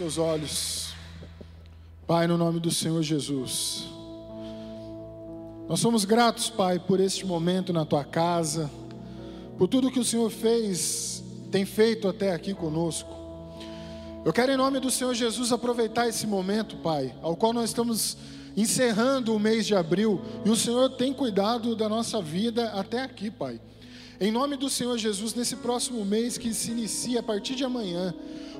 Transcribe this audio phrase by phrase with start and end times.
[0.00, 0.94] seus olhos.
[2.06, 3.84] Pai, no nome do Senhor Jesus.
[5.68, 8.70] Nós somos gratos, Pai, por este momento na tua casa,
[9.58, 13.14] por tudo que o Senhor fez, tem feito até aqui conosco.
[14.24, 18.16] Eu quero, em nome do Senhor Jesus, aproveitar esse momento, Pai, ao qual nós estamos
[18.56, 23.30] encerrando o mês de abril, e o Senhor tem cuidado da nossa vida até aqui,
[23.30, 23.60] Pai.
[24.18, 28.14] Em nome do Senhor Jesus, nesse próximo mês que se inicia a partir de amanhã,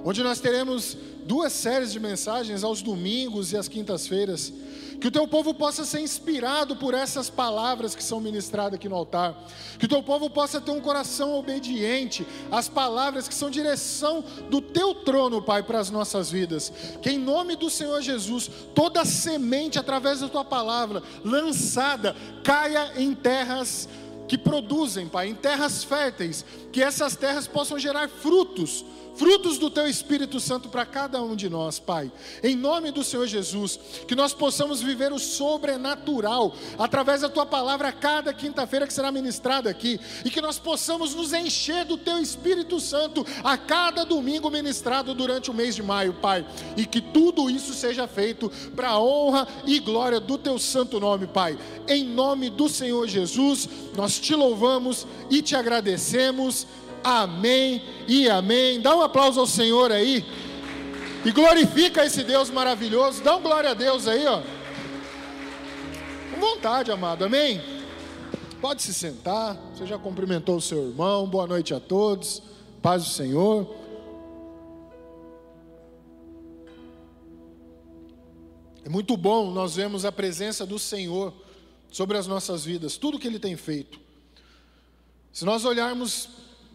[0.05, 4.53] onde nós teremos duas séries de mensagens aos domingos e às quintas-feiras.
[5.01, 8.97] Que o teu povo possa ser inspirado por essas palavras que são ministradas aqui no
[8.97, 9.35] altar.
[9.79, 14.61] Que o teu povo possa ter um coração obediente às palavras que são direção do
[14.61, 16.71] teu trono, Pai, para as nossas vidas.
[17.01, 22.15] Que em nome do Senhor Jesus, toda semente através da tua palavra lançada
[22.45, 23.89] caia em terras
[24.29, 28.85] que produzem, Pai, em terras férteis, que essas terras possam gerar frutos
[29.21, 32.11] frutos do Teu Espírito Santo para cada um de nós, Pai.
[32.43, 37.93] Em nome do Senhor Jesus, que nós possamos viver o sobrenatural através da Tua palavra
[37.93, 42.81] cada quinta-feira que será ministrada aqui, e que nós possamos nos encher do Teu Espírito
[42.81, 46.47] Santo a cada domingo ministrado durante o mês de maio, Pai.
[46.75, 51.27] E que tudo isso seja feito para a honra e glória do Teu santo nome,
[51.27, 51.59] Pai.
[51.87, 56.67] Em nome do Senhor Jesus, nós te louvamos e te agradecemos.
[57.03, 58.81] Amém e amém.
[58.81, 60.25] Dá um aplauso ao Senhor aí.
[61.25, 63.23] E glorifica esse Deus maravilhoso.
[63.23, 64.43] Dá um glória a Deus aí, ó.
[66.35, 67.25] Com vontade, amado.
[67.25, 67.61] Amém.
[68.61, 69.57] Pode se sentar.
[69.75, 71.27] Você já cumprimentou o seu irmão.
[71.27, 72.43] Boa noite a todos.
[72.83, 73.81] Paz do Senhor.
[78.85, 81.35] É muito bom nós vemos a presença do Senhor
[81.91, 84.01] sobre as nossas vidas, tudo que Ele tem feito.
[85.33, 86.29] Se nós olharmos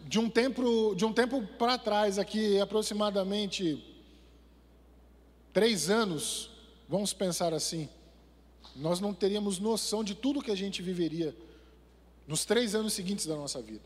[0.06, 3.84] de um tempo, de um tempo para trás, aqui aproximadamente
[5.52, 6.50] três anos,
[6.88, 7.88] vamos pensar assim,
[8.76, 11.34] nós não teríamos noção de tudo que a gente viveria
[12.26, 13.82] nos três anos seguintes da nossa vida.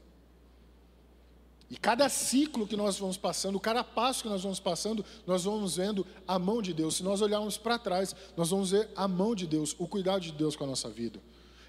[1.70, 5.76] E cada ciclo que nós vamos passando, cada passo que nós vamos passando, nós vamos
[5.76, 6.97] vendo a mão de Deus.
[6.97, 10.32] Se nós olharmos para trás, nós vamos ver a mão de Deus, o cuidado de
[10.32, 11.20] Deus com a nossa vida.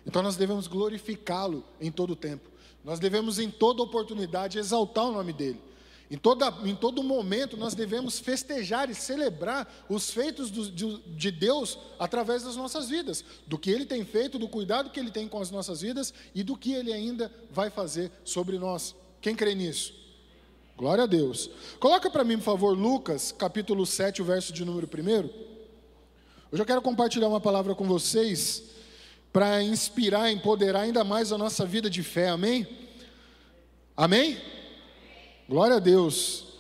[0.06, 2.50] Então nós devemos glorificá-lo em todo o tempo.
[2.84, 5.62] Nós devemos, em toda oportunidade, exaltar o nome dEle.
[6.10, 11.32] Em, toda, em todo momento, nós devemos festejar e celebrar os feitos do, de, de
[11.32, 15.28] Deus através das nossas vidas, do que Ele tem feito, do cuidado que Ele tem
[15.28, 18.94] com as nossas vidas e do que Ele ainda vai fazer sobre nós.
[19.22, 19.94] Quem crê nisso?
[20.76, 21.50] Glória a Deus.
[21.80, 25.30] Coloca para mim, por favor, Lucas, capítulo 7, o verso de número 1.
[26.52, 28.64] Hoje eu quero compartilhar uma palavra com vocês
[29.32, 32.68] para inspirar, empoderar ainda mais a nossa vida de fé, amém?
[33.96, 34.38] Amém?
[35.48, 36.52] Glória a Deus.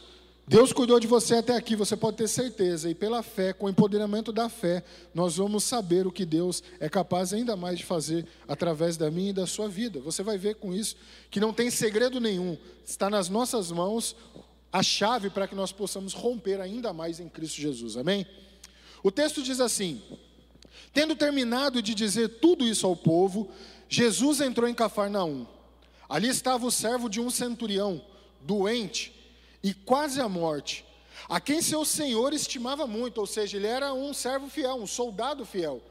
[0.47, 3.69] Deus cuidou de você até aqui, você pode ter certeza, e pela fé, com o
[3.69, 4.83] empoderamento da fé,
[5.13, 9.29] nós vamos saber o que Deus é capaz ainda mais de fazer através da minha
[9.29, 10.01] e da sua vida.
[10.01, 10.97] Você vai ver com isso
[11.29, 14.15] que não tem segredo nenhum, está nas nossas mãos
[14.73, 18.25] a chave para que nós possamos romper ainda mais em Cristo Jesus, amém?
[19.03, 20.01] O texto diz assim:
[20.93, 23.49] Tendo terminado de dizer tudo isso ao povo,
[23.87, 25.47] Jesus entrou em Cafarnaum.
[26.09, 28.01] Ali estava o servo de um centurião,
[28.41, 29.13] doente
[29.63, 30.83] e quase à morte,
[31.29, 35.45] a quem seu senhor estimava muito, ou seja, ele era um servo fiel, um soldado
[35.45, 35.81] fiel.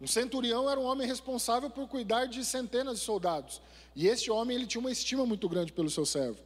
[0.00, 3.60] Um centurião era um homem responsável por cuidar de centenas de soldados.
[3.94, 6.38] E este homem ele tinha uma estima muito grande pelo seu servo.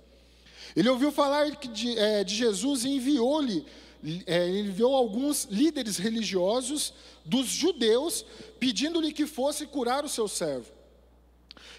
[0.75, 3.65] Ele ouviu falar de, é, de Jesus e enviou-lhe
[4.03, 6.93] ele enviou alguns líderes religiosos
[7.25, 8.25] dos judeus,
[8.59, 10.71] pedindo-lhe que fosse curar o seu servo.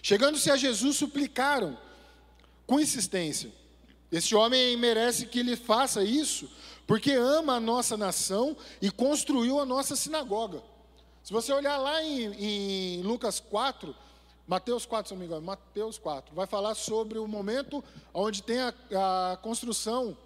[0.01, 1.77] Chegando-se a Jesus, suplicaram
[2.65, 3.51] com insistência:
[4.11, 6.49] Este homem merece que ele faça isso,
[6.85, 10.61] porque ama a nossa nação e construiu a nossa sinagoga.
[11.23, 13.93] Se você olhar lá em, em Lucas 4,
[14.47, 17.83] Mateus 4, se não me engano, Mateus 4, vai falar sobre o momento
[18.13, 18.73] onde tem a,
[19.33, 20.17] a construção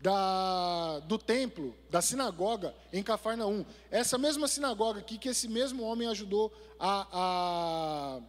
[0.00, 3.64] da, do templo, da sinagoga em Cafarnaum.
[3.90, 8.20] Essa mesma sinagoga aqui que esse mesmo homem ajudou a, a,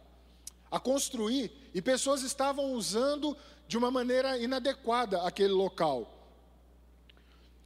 [0.70, 3.36] a construir, e pessoas estavam usando
[3.66, 6.18] de uma maneira inadequada aquele local.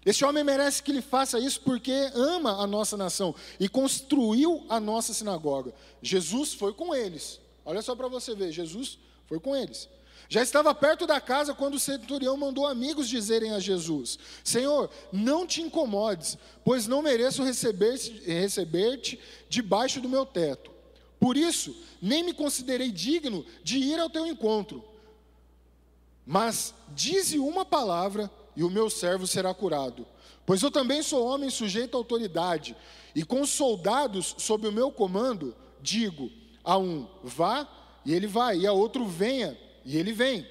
[0.04, 4.78] Esse homem merece que ele faça isso porque ama a nossa nação e construiu a
[4.78, 5.74] nossa sinagoga.
[6.00, 7.40] Jesus foi com eles.
[7.64, 9.88] Olha só para você ver, Jesus foi com eles.
[10.28, 15.46] Já estava perto da casa quando o centurião mandou amigos dizerem a Jesus: Senhor, não
[15.46, 19.00] te incomodes, pois não mereço receber-te receber
[19.48, 20.70] debaixo do meu teto.
[21.20, 24.84] Por isso, nem me considerei digno de ir ao teu encontro.
[26.26, 30.06] Mas dize uma palavra e o meu servo será curado.
[30.44, 32.76] Pois eu também sou homem sujeito à autoridade,
[33.14, 36.30] e com soldados sob o meu comando, digo
[36.64, 37.68] a um: vá,
[38.04, 40.46] e ele vai, e a outro: venha, e ele vem.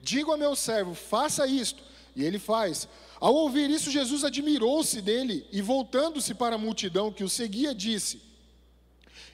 [0.00, 1.82] Digo a meu servo: faça isto,
[2.14, 2.88] e ele faz.
[3.20, 8.22] Ao ouvir isso, Jesus admirou-se dele e, voltando-se para a multidão que o seguia, disse: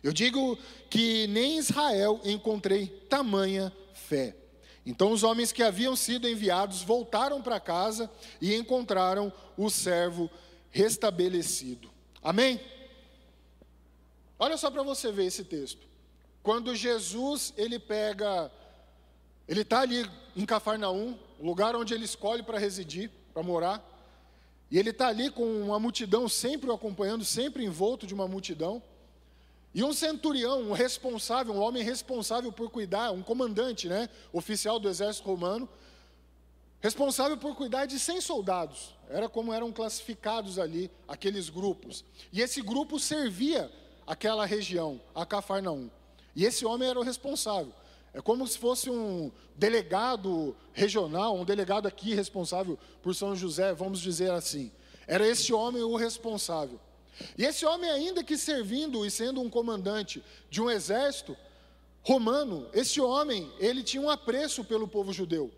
[0.03, 0.59] Eu digo
[0.89, 4.35] que nem em Israel encontrei tamanha fé.
[4.85, 8.11] Então os homens que haviam sido enviados voltaram para casa
[8.41, 10.29] e encontraram o servo
[10.71, 11.91] restabelecido.
[12.23, 12.61] Amém?
[14.39, 15.87] Olha só para você ver esse texto.
[16.43, 18.51] Quando Jesus ele pega,
[19.53, 23.87] ele está ali em Cafarnaum, lugar onde ele escolhe para residir, para morar,
[24.71, 28.83] e ele está ali com uma multidão sempre o acompanhando, sempre envolto de uma multidão.
[29.75, 34.89] E um centurião, um responsável, um homem responsável por cuidar, um comandante, né, oficial do
[34.89, 35.69] exército romano,
[36.81, 38.95] responsável por cuidar de 100 soldados.
[39.11, 42.07] Era como eram classificados ali aqueles grupos.
[42.33, 43.71] E esse grupo servia
[44.07, 45.91] aquela região, a Cafarnaum.
[46.35, 47.75] E esse homem era o responsável.
[48.15, 54.01] É como se fosse um delegado regional, um delegado aqui responsável por São José, vamos
[54.01, 54.71] dizer assim.
[55.07, 56.79] Era esse homem o responsável.
[57.37, 61.37] E esse homem, ainda que servindo e sendo um comandante de um exército
[62.03, 65.51] romano, esse homem, ele tinha um apreço pelo povo judeu.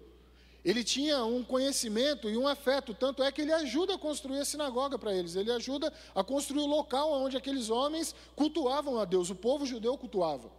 [0.64, 4.44] Ele tinha um conhecimento e um afeto, tanto é que ele ajuda a construir a
[4.44, 9.28] sinagoga para eles, ele ajuda a construir o local onde aqueles homens cultuavam a Deus,
[9.28, 10.50] o povo judeu cultuava.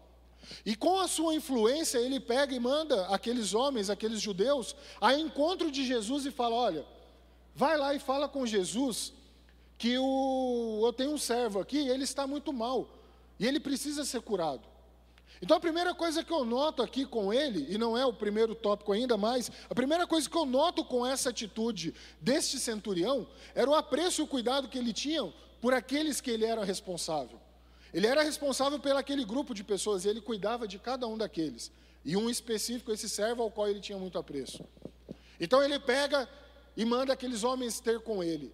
[0.65, 5.71] E com a sua influência, ele pega e manda aqueles homens, aqueles judeus, a encontro
[5.71, 6.86] de Jesus e fala: Olha,
[7.56, 9.13] vai lá e fala com Jesus
[9.77, 12.88] que o, eu tenho um servo aqui, ele está muito mal,
[13.39, 14.75] e ele precisa ser curado.
[15.42, 18.56] Então a primeira coisa que eu noto aqui com ele, e não é o primeiro
[18.56, 23.69] tópico ainda, mas a primeira coisa que eu noto com essa atitude deste centurião era
[23.69, 25.31] o apreço e o cuidado que ele tinha
[25.62, 27.39] por aqueles que ele era responsável.
[27.95, 31.71] Ele era responsável pelo aquele grupo de pessoas e ele cuidava de cada um daqueles.
[32.03, 34.65] E um específico, esse servo ao qual ele tinha muito apreço.
[35.39, 36.27] Então ele pega
[36.75, 38.53] e manda aqueles homens ter com ele.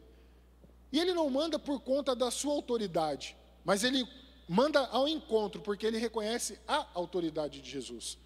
[0.91, 3.35] E ele não manda por conta da sua autoridade,
[3.65, 4.07] mas ele
[4.47, 8.19] manda ao encontro, porque ele reconhece a autoridade de Jesus.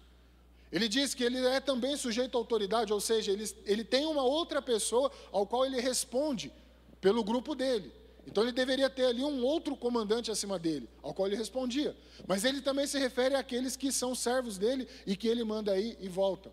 [0.70, 4.22] Ele diz que ele é também sujeito à autoridade, ou seja, ele, ele tem uma
[4.22, 6.52] outra pessoa ao qual ele responde
[7.00, 7.90] pelo grupo dele.
[8.26, 11.96] Então ele deveria ter ali um outro comandante acima dele, ao qual ele respondia.
[12.26, 15.96] Mas ele também se refere àqueles que são servos dele e que ele manda aí
[16.00, 16.50] e volta.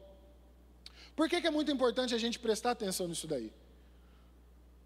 [1.16, 3.52] Por que, que é muito importante a gente prestar atenção nisso daí?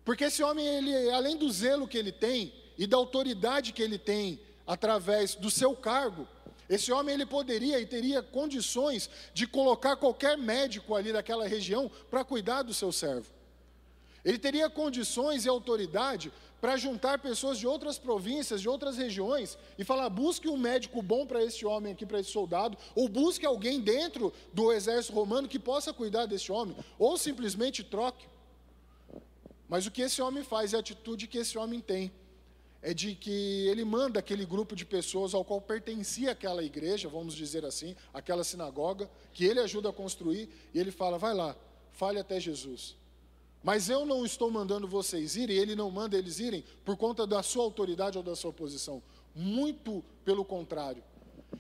[0.06, 3.98] Porque esse homem, ele, além do zelo que ele tem e da autoridade que ele
[3.98, 6.28] tem através do seu cargo,
[6.69, 12.24] esse homem ele poderia e teria condições de colocar qualquer médico ali daquela região para
[12.24, 13.37] cuidar do seu servo.
[14.27, 19.85] Ele teria condições e autoridade para juntar pessoas de outras províncias, de outras regiões, e
[19.85, 23.79] falar: busque um médico bom para esse homem aqui, para esse soldado, ou busque alguém
[23.79, 28.27] dentro do exército romano que possa cuidar desse homem, ou simplesmente troque.
[29.69, 32.12] Mas o que esse homem faz, a atitude que esse homem tem,
[32.81, 37.33] é de que ele manda aquele grupo de pessoas ao qual pertencia aquela igreja, vamos
[37.33, 41.55] dizer assim, aquela sinagoga, que ele ajuda a construir, e ele fala: vai lá,
[41.93, 43.06] fale até Jesus.
[43.67, 47.43] Mas eu não estou mandando vocês irem, ele não manda eles irem por conta da
[47.43, 49.03] sua autoridade ou da sua posição.
[49.36, 51.03] Muito pelo contrário.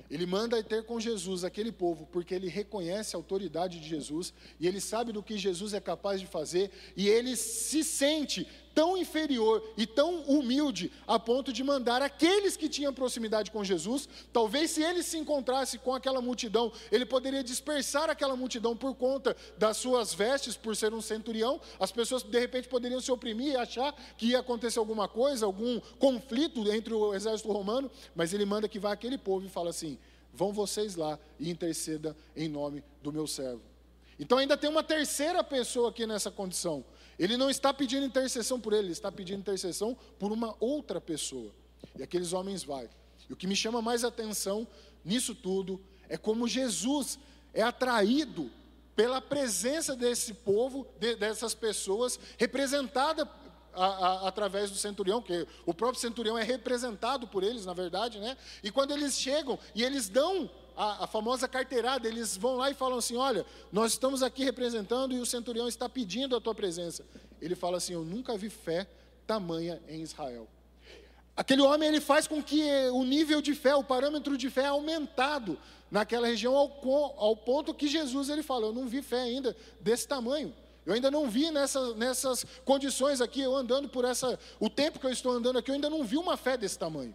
[0.09, 4.69] Ele manda ter com Jesus aquele povo, porque ele reconhece a autoridade de Jesus e
[4.69, 8.47] ele sabe do que Jesus é capaz de fazer e ele se sente
[8.77, 14.07] tão inferior e tão humilde a ponto de mandar aqueles que tinham proximidade com Jesus,
[14.31, 19.35] talvez se ele se encontrasse com aquela multidão, ele poderia dispersar aquela multidão por conta
[19.57, 23.57] das suas vestes, por ser um centurião, as pessoas de repente poderiam se oprimir e
[23.57, 28.69] achar que ia acontecer alguma coisa, algum conflito entre o exército romano, mas ele manda
[28.69, 29.97] que vá aquele povo e fala assim:
[30.31, 33.63] vão vocês lá e interceda em nome do meu servo.
[34.19, 36.85] Então ainda tem uma terceira pessoa aqui nessa condição.
[37.17, 41.51] Ele não está pedindo intercessão por ele, ele está pedindo intercessão por uma outra pessoa.
[41.97, 42.89] E aqueles homens vai.
[43.29, 44.67] E o que me chama mais atenção
[45.03, 47.17] nisso tudo é como Jesus
[47.53, 48.51] é atraído
[48.95, 53.29] pela presença desse povo, de, dessas pessoas, representada
[53.73, 58.19] a, a, através do centurião, que o próprio centurião é representado por eles, na verdade,
[58.19, 58.35] né?
[58.63, 62.75] E quando eles chegam e eles dão a, a, famosa carteirada, eles vão lá e
[62.75, 67.03] falam assim: Olha, nós estamos aqui representando e o centurião está pedindo a tua presença.
[67.41, 68.87] Ele fala assim: Eu nunca vi fé
[69.25, 70.47] tamanha em Israel.
[71.35, 74.67] Aquele homem ele faz com que o nível de fé, o parâmetro de fé é
[74.67, 75.57] aumentado
[75.89, 76.71] naquela região ao,
[77.17, 80.53] ao ponto que Jesus ele fala: Eu não vi fé ainda desse tamanho.
[80.85, 84.39] Eu ainda não vi nessa, nessas condições aqui, eu andando por essa.
[84.59, 87.13] O tempo que eu estou andando aqui, eu ainda não vi uma fé desse tamanho.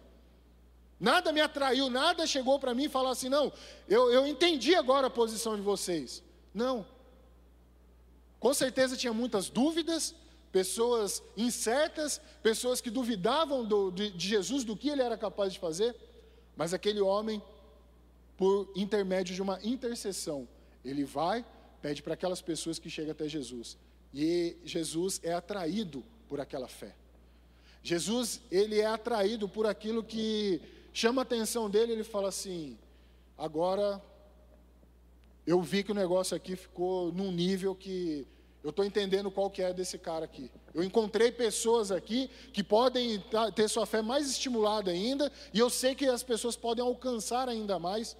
[1.03, 3.51] Nada me atraiu, nada chegou para mim e falou assim: não,
[3.89, 6.23] eu, eu entendi agora a posição de vocês.
[6.53, 6.85] Não.
[8.39, 10.15] Com certeza tinha muitas dúvidas,
[10.49, 15.59] pessoas incertas, pessoas que duvidavam do, de, de Jesus, do que ele era capaz de
[15.59, 15.93] fazer,
[16.55, 17.43] mas aquele homem,
[18.37, 20.47] por intermédio de uma intercessão,
[20.85, 21.45] ele vai,
[21.81, 23.77] pede para aquelas pessoas que chegam até Jesus,
[24.13, 26.95] e Jesus é atraído por aquela fé.
[27.83, 30.61] Jesus, ele é atraído por aquilo que
[30.93, 32.77] chama a atenção dele, ele fala assim:
[33.37, 34.01] agora
[35.45, 38.25] eu vi que o negócio aqui ficou num nível que
[38.63, 40.49] eu estou entendendo qual que é desse cara aqui.
[40.73, 43.21] Eu encontrei pessoas aqui que podem
[43.53, 47.77] ter sua fé mais estimulada ainda, e eu sei que as pessoas podem alcançar ainda
[47.77, 48.15] mais.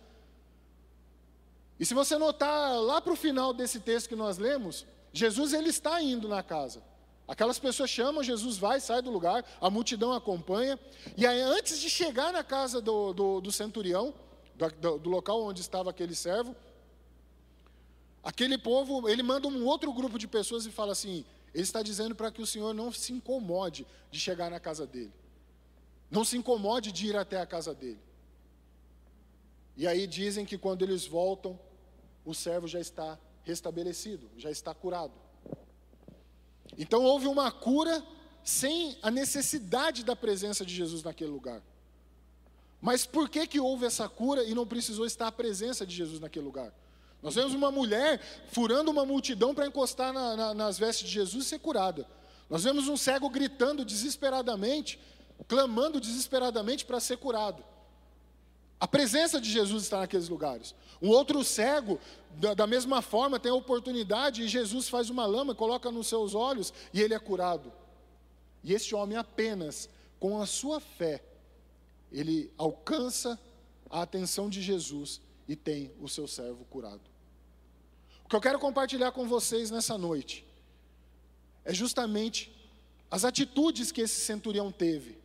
[1.80, 5.70] E se você notar lá para o final desse texto que nós lemos, Jesus ele
[5.70, 6.84] está indo na casa.
[7.34, 10.78] Aquelas pessoas chamam, Jesus vai, sai do lugar, a multidão acompanha,
[11.18, 14.14] e aí antes de chegar na casa do, do, do centurião,
[14.80, 16.56] do, do local onde estava aquele servo,
[18.24, 22.16] Aquele povo, ele manda um outro grupo de pessoas e fala assim: ele está dizendo
[22.16, 25.12] para que o Senhor não se incomode de chegar na casa dele,
[26.10, 28.00] não se incomode de ir até a casa dele.
[29.76, 31.60] E aí dizem que quando eles voltam,
[32.24, 35.14] o servo já está restabelecido, já está curado.
[36.78, 38.04] Então houve uma cura
[38.44, 41.62] sem a necessidade da presença de Jesus naquele lugar.
[42.82, 46.20] Mas por que, que houve essa cura e não precisou estar a presença de Jesus
[46.20, 46.74] naquele lugar?
[47.22, 48.20] Nós vemos uma mulher
[48.52, 52.06] furando uma multidão para encostar na, na, nas vestes de Jesus e ser curada.
[52.50, 55.00] Nós vemos um cego gritando desesperadamente,
[55.48, 57.64] clamando desesperadamente para ser curado.
[58.84, 60.76] A presença de Jesus está naqueles lugares.
[61.02, 61.98] Um outro cego,
[62.32, 66.36] da, da, mesma forma, tem a oportunidade e Jesus faz uma lama, coloca nos seus
[66.36, 67.72] olhos e ele é curado.
[68.62, 69.88] E este homem apenas,
[70.20, 71.24] com a sua fé,
[72.12, 73.40] ele alcança
[73.90, 77.10] a atenção de Jesus e tem o seu servo curado.
[78.26, 80.46] O que eu quero compartilhar com vocês nessa noite
[81.64, 82.54] é justamente
[83.10, 85.18] as atitudes que esse centurião teve.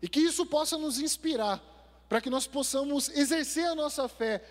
[0.00, 1.74] E que isso possa nos inspirar
[2.08, 4.42] para que nós possamos exercer a nossa fé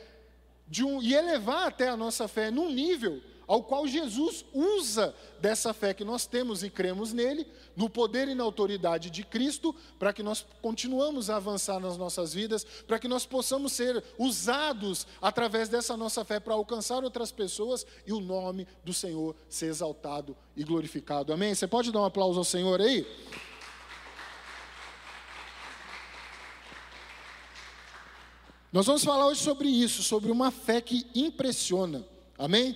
[0.84, 5.94] um, e elevar até a nossa fé num nível ao qual Jesus usa dessa fé
[5.94, 7.46] que nós temos e cremos nele,
[7.76, 12.34] no poder e na autoridade de Cristo, para que nós continuamos a avançar nas nossas
[12.34, 17.86] vidas, para que nós possamos ser usados através dessa nossa fé para alcançar outras pessoas
[18.06, 21.34] e o nome do Senhor ser exaltado e glorificado.
[21.34, 21.54] Amém?
[21.54, 23.06] Você pode dar um aplauso ao Senhor aí?
[28.76, 32.06] Nós vamos falar hoje sobre isso, sobre uma fé que impressiona.
[32.38, 32.76] Amém?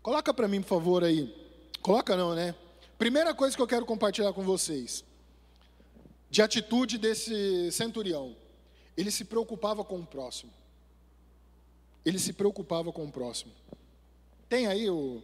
[0.00, 1.34] Coloca para mim, por favor, aí.
[1.82, 2.54] Coloca não, né?
[2.96, 5.04] Primeira coisa que eu quero compartilhar com vocês,
[6.30, 8.36] de atitude desse centurião.
[8.96, 10.52] Ele se preocupava com o próximo.
[12.04, 13.50] Ele se preocupava com o próximo.
[14.48, 15.20] Tem aí o,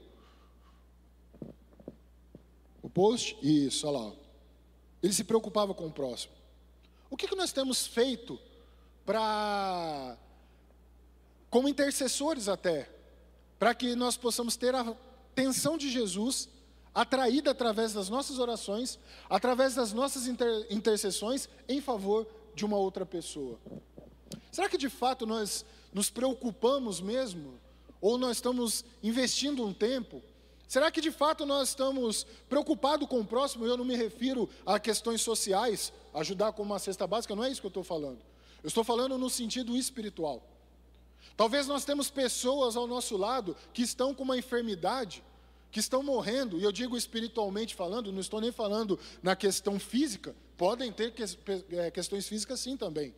[2.82, 3.38] o post?
[3.40, 4.12] Isso, olha lá.
[5.00, 6.39] Ele se preocupava com o próximo.
[7.10, 8.38] O que, que nós temos feito
[9.04, 10.16] para,
[11.50, 12.88] como intercessores até,
[13.58, 14.96] para que nós possamos ter a
[15.32, 16.48] atenção de Jesus
[16.94, 18.98] atraída através das nossas orações,
[19.28, 23.58] através das nossas inter intercessões em favor de uma outra pessoa.
[24.52, 27.60] Será que de fato nós nos preocupamos mesmo?
[28.00, 30.22] Ou nós estamos investindo um tempo?
[30.70, 33.66] Será que de fato nós estamos preocupados com o próximo?
[33.66, 37.60] Eu não me refiro a questões sociais, ajudar com uma cesta básica, não é isso
[37.60, 38.20] que eu estou falando.
[38.62, 40.40] Eu estou falando no sentido espiritual.
[41.36, 45.24] Talvez nós temos pessoas ao nosso lado que estão com uma enfermidade,
[45.72, 50.36] que estão morrendo, e eu digo espiritualmente falando, não estou nem falando na questão física,
[50.56, 51.12] podem ter
[51.72, 53.12] é, questões físicas sim também.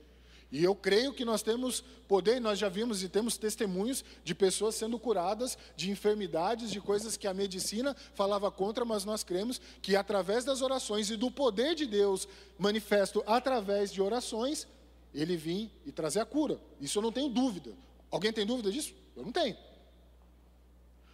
[0.53, 4.75] E eu creio que nós temos poder, nós já vimos e temos testemunhos de pessoas
[4.75, 9.97] sendo curadas de enfermidades, de coisas que a medicina falava contra, mas nós cremos que
[9.97, 12.29] através das orações e do poder de Deus
[12.59, 14.69] manifesto através de orações,
[15.15, 16.61] ele vir e trazer a cura.
[16.79, 17.73] Isso eu não tenho dúvida.
[18.11, 18.93] Alguém tem dúvida disso?
[19.17, 19.57] Eu não tenho.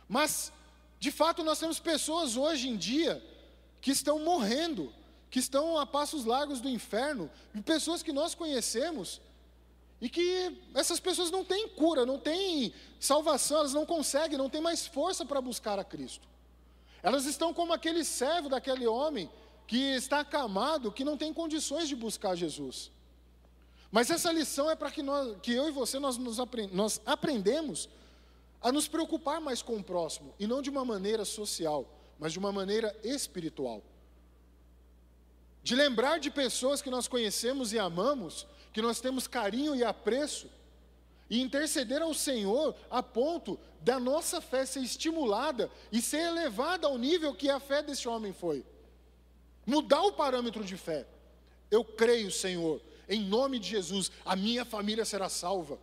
[0.09, 0.53] Mas,
[0.99, 3.23] de fato, nós temos pessoas hoje em dia
[3.81, 4.93] que estão morrendo,
[5.31, 9.21] que estão a passos largos do inferno, e pessoas que nós conhecemos,
[10.01, 14.61] e que essas pessoas não têm cura, não têm salvação, elas não conseguem, não têm
[14.61, 16.29] mais força para buscar a Cristo.
[17.03, 19.31] Elas estão como aquele servo daquele homem
[19.67, 22.91] que está acamado, que não tem condições de buscar Jesus.
[23.91, 27.01] Mas essa lição é para que, nós, que eu e você nós, nos aprend, nós
[27.05, 27.89] aprendemos
[28.61, 31.89] a nos preocupar mais com o próximo, e não de uma maneira social,
[32.19, 33.83] mas de uma maneira espiritual.
[35.63, 38.47] De lembrar de pessoas que nós conhecemos e amamos,
[38.79, 40.49] que nós temos carinho e apreço,
[41.29, 46.97] e interceder ao Senhor a ponto da nossa fé ser estimulada e ser elevada ao
[46.97, 48.65] nível que a fé desse homem foi.
[49.67, 51.09] Mudar o parâmetro de fé.
[51.69, 55.77] Eu creio, Senhor, em nome de Jesus, a minha família será salva.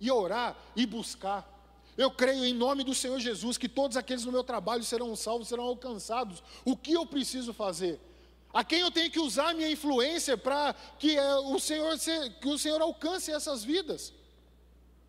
[0.00, 1.52] E orar e buscar.
[1.98, 5.48] Eu creio em nome do Senhor Jesus que todos aqueles no meu trabalho serão salvos,
[5.48, 6.44] serão alcançados.
[6.64, 7.98] O que eu preciso fazer?
[8.56, 11.94] A quem eu tenho que usar a minha influência para que, é, o Senhor,
[12.40, 14.14] que o Senhor alcance essas vidas?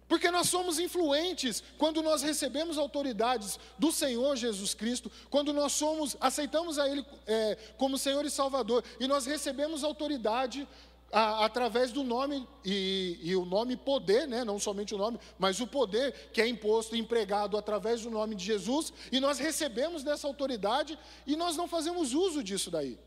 [0.06, 6.18] Porque nós somos influentes quando nós recebemos autoridades do Senhor Jesus Cristo, quando nós somos,
[6.20, 10.68] aceitamos a Ele é, como Senhor e Salvador, e nós recebemos autoridade
[11.10, 14.44] a, através do nome, e, e, o nome poder, né?
[14.44, 18.44] não somente o nome, mas o poder que é imposto empregado através do nome de
[18.44, 23.00] Jesus, e nós recebemos dessa autoridade e nós não fazemos uso disso daí.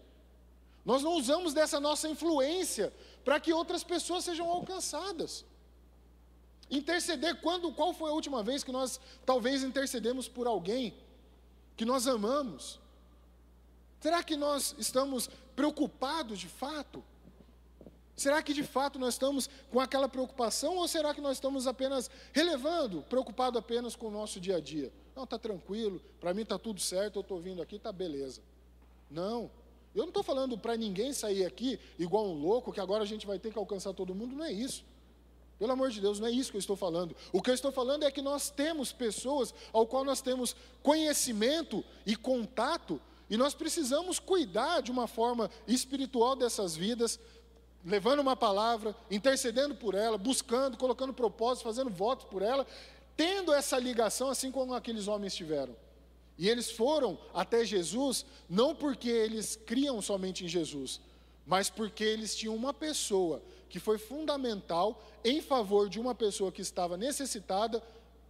[0.85, 2.93] Nós não usamos dessa nossa influência
[3.25, 5.45] para que outras pessoas sejam alcançadas.
[6.71, 10.95] Interceder quando, qual foi a última vez que nós talvez intercedemos por alguém
[11.77, 12.79] que nós amamos?
[14.01, 17.05] Será que nós estamos preocupados de fato?
[18.17, 22.11] Será que de fato nós estamos com aquela preocupação ou será que nós estamos apenas
[22.33, 24.93] relevando, preocupado apenas com o nosso dia a dia?
[25.17, 28.43] Não, está tranquilo, para mim está tudo certo, eu estou vindo aqui, está beleza.
[29.11, 29.51] Não,
[29.95, 33.27] eu não estou falando para ninguém sair aqui igual um louco, que agora a gente
[33.27, 34.85] vai ter que alcançar todo mundo, não é isso.
[35.59, 37.15] Pelo amor de Deus, não é isso que eu estou falando.
[37.33, 41.85] O que eu estou falando é que nós temos pessoas ao qual nós temos conhecimento
[42.07, 47.21] e contato, e nós precisamos cuidar de uma forma espiritual dessas vidas,
[47.85, 52.67] levando uma palavra, intercedendo por ela, buscando, colocando propósitos, fazendo votos por ela,
[53.17, 55.77] tendo essa ligação assim como aqueles homens tiveram.
[56.41, 60.99] E eles foram até Jesus não porque eles criam somente em Jesus,
[61.47, 66.63] mas porque eles tinham uma pessoa que foi fundamental em favor de uma pessoa que
[66.63, 67.83] estava necessitada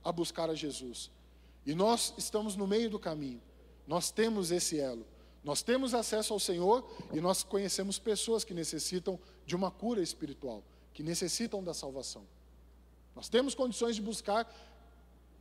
[0.03, 1.09] a buscar a Jesus.
[1.65, 3.41] E nós estamos no meio do caminho,
[3.87, 5.07] nós temos esse elo,
[5.45, 10.65] nós temos acesso ao Senhor e nós conhecemos pessoas que necessitam de uma cura espiritual,
[10.93, 12.27] que necessitam da salvação.
[13.15, 14.53] Nós temos condições de buscar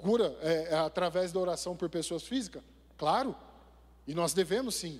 [0.02, 2.64] cura é, é, através da oração por pessoas físicas?
[2.98, 3.36] Claro,
[4.08, 5.00] e nós devemos sim,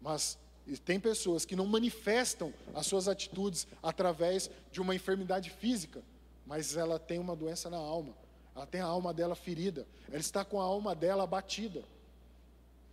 [0.00, 0.38] mas
[0.84, 6.02] tem pessoas que não manifestam as suas atitudes através de uma enfermidade física,
[6.46, 8.14] mas ela tem uma doença na alma.
[8.54, 9.86] Ela tem a alma dela ferida.
[10.08, 11.84] Ela está com a alma dela abatida.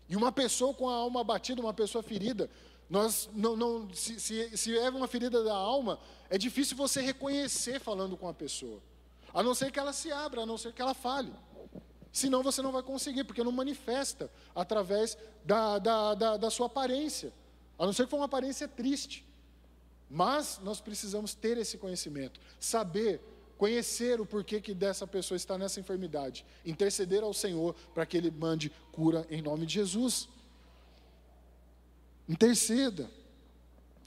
[0.10, 2.50] E uma pessoa com a alma abatida, uma pessoa ferida,
[2.90, 7.80] nós não, não se, se, se é uma ferida da alma, é difícil você reconhecer
[7.80, 8.80] falando com a pessoa.
[9.34, 11.34] A não ser que ela se abra, a não ser que ela fale.
[12.12, 17.34] Senão você não vai conseguir, porque não manifesta através da, da, da, da sua aparência.
[17.80, 19.26] A não ser que for uma aparência triste.
[20.08, 23.20] Mas nós precisamos ter esse conhecimento, saber,
[23.58, 28.30] conhecer o porquê que dessa pessoa está nessa enfermidade, interceder ao Senhor para que Ele
[28.30, 30.30] mande cura em nome de Jesus.
[32.30, 33.10] Interceda.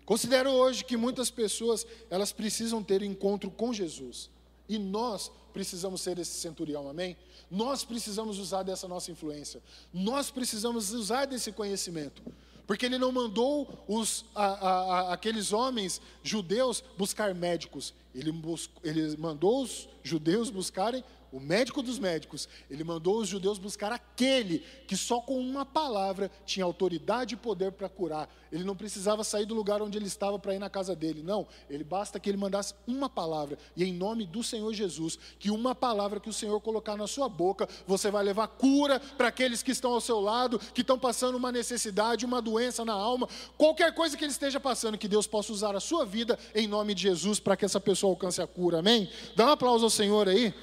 [0.05, 4.31] Considero hoje que muitas pessoas elas precisam ter encontro com Jesus
[4.69, 7.17] e nós precisamos ser esse centurião, amém?
[7.51, 12.23] Nós precisamos usar dessa nossa influência, nós precisamos usar desse conhecimento.
[12.67, 19.17] Porque ele não mandou os, a, a, aqueles homens judeus buscar médicos, ele, bus, ele
[19.17, 21.05] mandou os judeus buscarem
[21.37, 26.31] o médico dos médicos, ele mandou os judeus buscar aquele que só com uma palavra
[26.47, 28.27] tinha autoridade e poder para curar.
[28.51, 31.47] Ele não precisava sair do lugar onde ele estava para ir na casa dele, não.
[31.69, 35.75] Ele basta que ele mandasse uma palavra, e em nome do Senhor Jesus, que uma
[35.75, 39.73] palavra que o Senhor colocar na sua boca, você vai levar cura para aqueles que
[39.73, 44.17] estão ao seu lado, que estão passando uma necessidade, uma doença na alma, qualquer coisa
[44.17, 47.39] que ele esteja passando, que Deus possa usar a sua vida em nome de Jesus
[47.39, 49.11] para que essa pessoa alcance a cura, amém?
[49.35, 50.55] Dá um aplauso ao Senhor aí.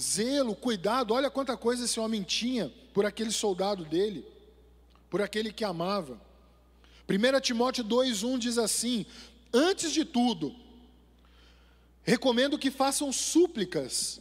[0.00, 1.14] Zelo, cuidado.
[1.14, 4.26] Olha quanta coisa esse homem tinha por aquele soldado dele,
[5.08, 6.20] por aquele que amava.
[7.08, 9.06] 1 Timóteo 2,1 diz assim:
[9.52, 10.54] Antes de tudo,
[12.02, 14.20] recomendo que façam súplicas,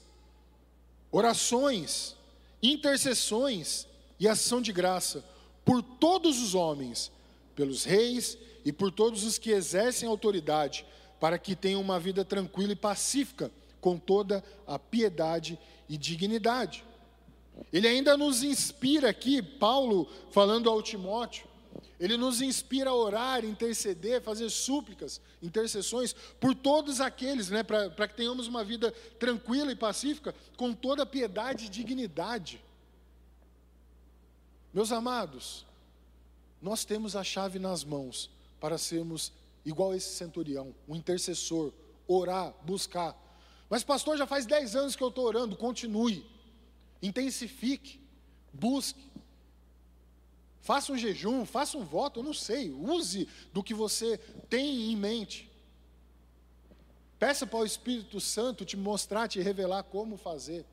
[1.11, 2.15] orações,
[2.61, 3.87] intercessões
[4.19, 5.23] e ação de graça
[5.63, 7.11] por todos os homens,
[7.55, 10.85] pelos reis e por todos os que exercem autoridade,
[11.19, 16.83] para que tenham uma vida tranquila e pacífica com toda a piedade e dignidade.
[17.73, 21.49] Ele ainda nos inspira aqui, Paulo falando ao Timóteo,
[21.99, 28.15] ele nos inspira a orar, interceder, fazer súplicas, intercessões por todos aqueles, né, para que
[28.15, 32.61] tenhamos uma vida tranquila e pacífica, com toda piedade e dignidade.
[34.73, 35.65] Meus amados,
[36.61, 38.29] nós temos a chave nas mãos
[38.61, 39.33] para sermos
[39.65, 41.73] igual esse centurião, um intercessor,
[42.07, 43.15] orar, buscar.
[43.69, 46.25] Mas, pastor, já faz 10 anos que eu estou orando, continue,
[47.01, 47.99] intensifique,
[48.51, 49.07] busque.
[50.61, 54.17] Faça um jejum, faça um voto, eu não sei, use do que você
[54.49, 55.49] tem em mente.
[57.19, 60.65] Peça para o Espírito Santo te mostrar, te revelar como fazer.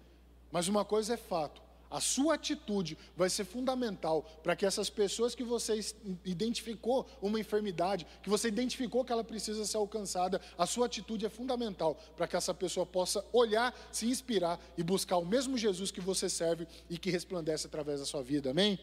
[0.51, 5.35] Mas uma coisa é fato: a sua atitude vai ser fundamental para que essas pessoas
[5.35, 5.79] que você
[6.25, 11.29] identificou uma enfermidade, que você identificou que ela precisa ser alcançada, a sua atitude é
[11.29, 16.01] fundamental para que essa pessoa possa olhar, se inspirar e buscar o mesmo Jesus que
[16.01, 18.51] você serve e que resplandece através da sua vida.
[18.51, 18.79] Amém?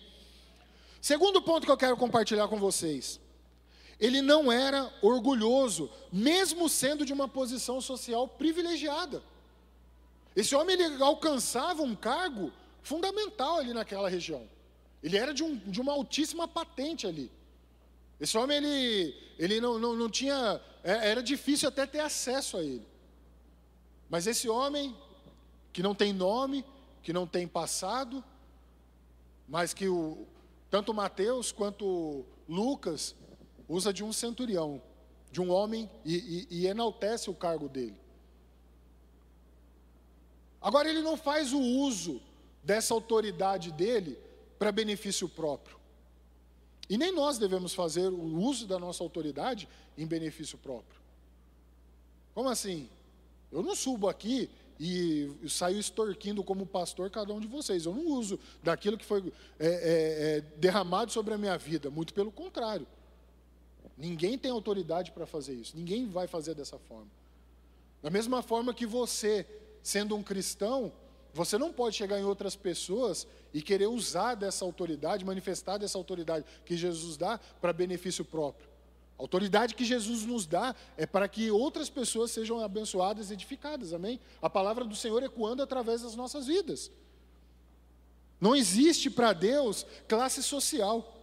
[1.02, 3.20] Segundo ponto que eu quero compartilhar com vocês.
[4.00, 9.22] Ele não era orgulhoso, mesmo sendo de uma posição social privilegiada.
[10.36, 12.52] Esse homem ele alcançava um cargo
[12.84, 14.48] fundamental ali naquela região.
[15.02, 17.32] Ele era de, um, de uma altíssima patente ali.
[18.20, 20.62] Esse homem, ele, ele não, não, não tinha.
[20.84, 22.88] É, era difícil até ter acesso a ele.
[24.10, 24.96] Mas esse homem,
[25.72, 26.64] que não tem nome,
[27.02, 28.24] que não tem passado,
[29.48, 30.26] mas que o,
[30.70, 33.16] tanto Mateus quanto Lucas
[33.68, 34.82] usa de um centurião,
[35.32, 38.00] de um homem, e, e, e enaltece o cargo dele.
[40.62, 42.22] Agora, ele não faz o uso
[42.64, 44.18] dessa autoridade dele
[44.58, 45.78] para benefício próprio.
[46.90, 51.02] E nem nós devemos fazer o uso da nossa autoridade em benefício próprio.
[52.34, 52.90] Como assim?
[53.52, 54.50] Eu não subo aqui
[54.80, 57.86] e saio extorquindo como pastor cada um de vocês.
[57.86, 61.90] Eu não uso daquilo que foi é, é, é, derramado sobre a minha vida.
[61.90, 62.88] Muito pelo contrário.
[63.98, 65.78] Ninguém tem autoridade para fazer isso.
[65.78, 67.12] Ninguém vai fazer dessa forma.
[68.02, 69.46] Da mesma forma que você,
[69.82, 70.92] sendo um cristão,
[71.34, 76.46] você não pode chegar em outras pessoas e querer usar dessa autoridade, manifestar dessa autoridade
[76.64, 78.70] que Jesus dá para benefício próprio.
[79.18, 83.94] A autoridade que Jesus nos dá é para que outras pessoas sejam abençoadas e edificadas,
[83.94, 84.20] amém?
[84.42, 86.92] A palavra do Senhor ecoando através das nossas vidas.
[88.40, 91.18] Não existe para Deus classe social.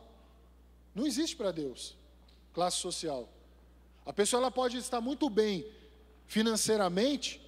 [0.94, 1.96] Não existe para Deus
[2.52, 3.28] classe social.
[4.04, 5.66] A pessoa ela pode estar muito bem
[6.26, 7.40] financeiramente,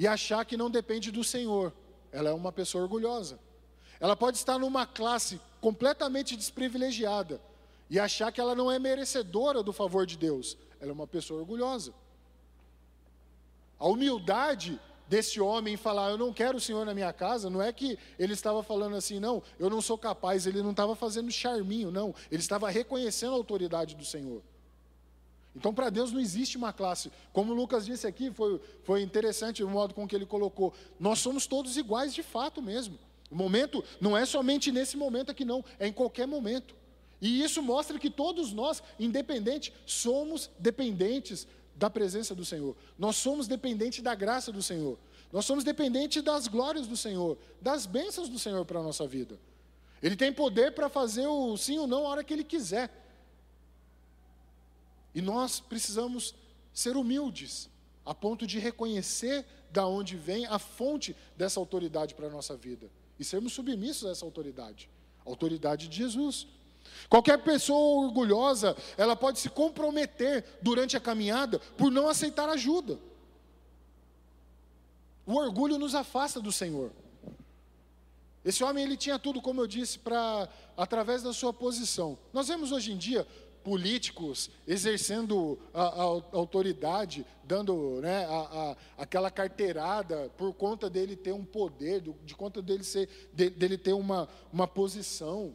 [0.00, 1.74] e achar que não depende do Senhor.
[2.10, 3.38] Ela é uma pessoa orgulhosa.
[4.00, 7.38] Ela pode estar numa classe completamente desprivilegiada
[7.90, 10.56] e achar que ela não é merecedora do favor de Deus.
[10.80, 11.92] Ela é uma pessoa orgulhosa.
[13.78, 17.60] A humildade desse homem em falar, eu não quero o Senhor na minha casa, não
[17.60, 21.30] é que ele estava falando assim, não, eu não sou capaz, ele não estava fazendo
[21.30, 24.40] charminho, não, ele estava reconhecendo a autoridade do Senhor.
[25.54, 27.10] Então, para Deus não existe uma classe.
[27.32, 30.72] Como Lucas disse aqui, foi, foi interessante o modo com que ele colocou.
[30.98, 32.98] Nós somos todos iguais de fato mesmo.
[33.30, 36.74] O momento não é somente nesse momento aqui, não, é em qualquer momento.
[37.20, 42.76] E isso mostra que todos nós, independente, somos dependentes da presença do Senhor.
[42.98, 44.98] Nós somos dependentes da graça do Senhor.
[45.32, 49.38] Nós somos dependentes das glórias do Senhor, das bênçãos do Senhor para a nossa vida.
[50.02, 52.99] Ele tem poder para fazer o sim ou não a hora que ele quiser.
[55.14, 56.34] E nós precisamos
[56.72, 57.68] ser humildes,
[58.04, 62.90] a ponto de reconhecer da onde vem a fonte dessa autoridade para a nossa vida
[63.18, 64.88] e sermos submissos a essa autoridade,
[65.24, 66.46] a autoridade de Jesus.
[67.08, 72.98] Qualquer pessoa orgulhosa, ela pode se comprometer durante a caminhada por não aceitar ajuda.
[75.26, 76.90] O orgulho nos afasta do Senhor.
[78.42, 82.18] Esse homem ele tinha tudo, como eu disse, para através da sua posição.
[82.32, 83.26] Nós vemos hoje em dia
[83.62, 91.44] políticos exercendo a, a, autoridade, dando né, a, aquela carteirada por conta dele ter um
[91.44, 95.54] poder, de conta dele, ser, de, dele ter uma, uma posição.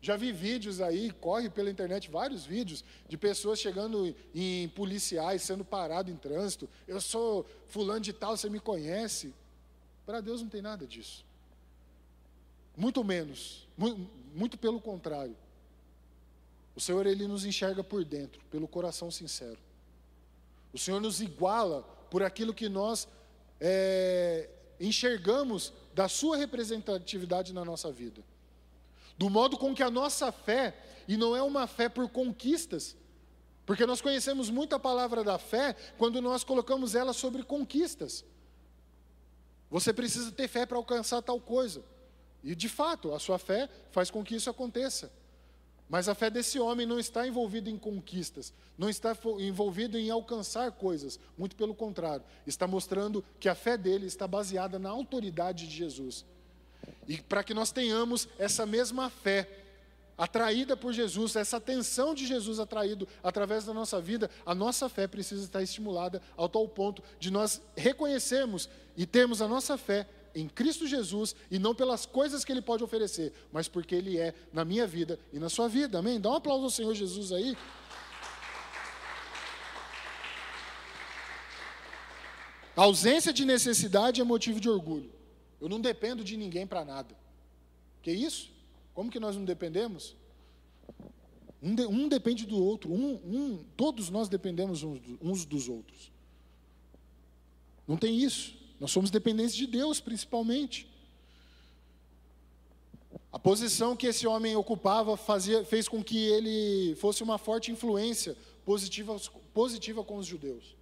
[0.00, 5.64] Já vi vídeos aí, corre pela internet vários vídeos de pessoas chegando em policiais, sendo
[5.64, 6.68] parado em trânsito.
[6.88, 9.32] Eu sou fulano de tal, você me conhece.
[10.04, 11.24] Para Deus não tem nada disso.
[12.76, 13.68] Muito menos,
[14.34, 15.36] muito pelo contrário.
[16.74, 19.58] O Senhor ele nos enxerga por dentro, pelo coração sincero.
[20.72, 23.06] O Senhor nos iguala por aquilo que nós
[23.60, 24.48] é,
[24.80, 28.22] enxergamos da sua representatividade na nossa vida.
[29.18, 30.74] Do modo com que a nossa fé,
[31.06, 32.96] e não é uma fé por conquistas,
[33.64, 38.24] porque nós conhecemos muito a palavra da fé quando nós colocamos ela sobre conquistas.
[39.70, 41.84] Você precisa ter fé para alcançar tal coisa.
[42.42, 45.12] E de fato, a sua fé faz com que isso aconteça.
[45.92, 50.72] Mas a fé desse homem não está envolvida em conquistas, não está envolvida em alcançar
[50.72, 55.76] coisas, muito pelo contrário, está mostrando que a fé dele está baseada na autoridade de
[55.76, 56.24] Jesus.
[57.06, 59.46] E para que nós tenhamos essa mesma fé,
[60.16, 65.06] atraída por Jesus, essa atenção de Jesus atraído através da nossa vida, a nossa fé
[65.06, 70.48] precisa estar estimulada ao tal ponto de nós reconhecermos e termos a nossa fé em
[70.48, 74.64] Cristo Jesus e não pelas coisas que Ele pode oferecer, mas porque Ele é na
[74.64, 75.98] minha vida e na sua vida.
[75.98, 76.20] Amém?
[76.20, 77.56] Dá um aplauso ao Senhor Jesus aí.
[82.76, 85.12] A ausência de necessidade é motivo de orgulho.
[85.60, 87.14] Eu não dependo de ninguém para nada.
[88.02, 88.50] Que isso?
[88.94, 90.16] Como que nós não dependemos?
[91.62, 92.92] Um, de, um depende do outro.
[92.92, 96.10] Um, um, todos nós dependemos uns, uns dos outros.
[97.86, 98.61] Não tem isso.
[98.82, 100.88] Nós somos dependentes de Deus, principalmente.
[103.32, 108.36] A posição que esse homem ocupava fazia, fez com que ele fosse uma forte influência
[108.64, 109.16] positiva,
[109.54, 110.74] positiva com os judeus.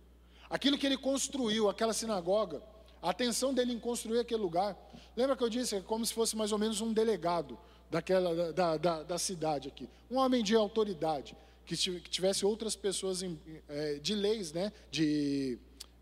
[0.49, 2.63] Aquilo que ele construiu, aquela sinagoga,
[3.03, 4.79] a atenção dele em construir aquele lugar.
[5.15, 5.77] Lembra que eu disse?
[5.77, 7.59] É como se fosse mais ou menos um delegado
[7.91, 9.87] daquela, da, da, da cidade aqui.
[10.11, 11.37] Um homem de autoridade,
[11.67, 13.23] que tivesse outras pessoas
[13.69, 15.59] é, de leis, né, de,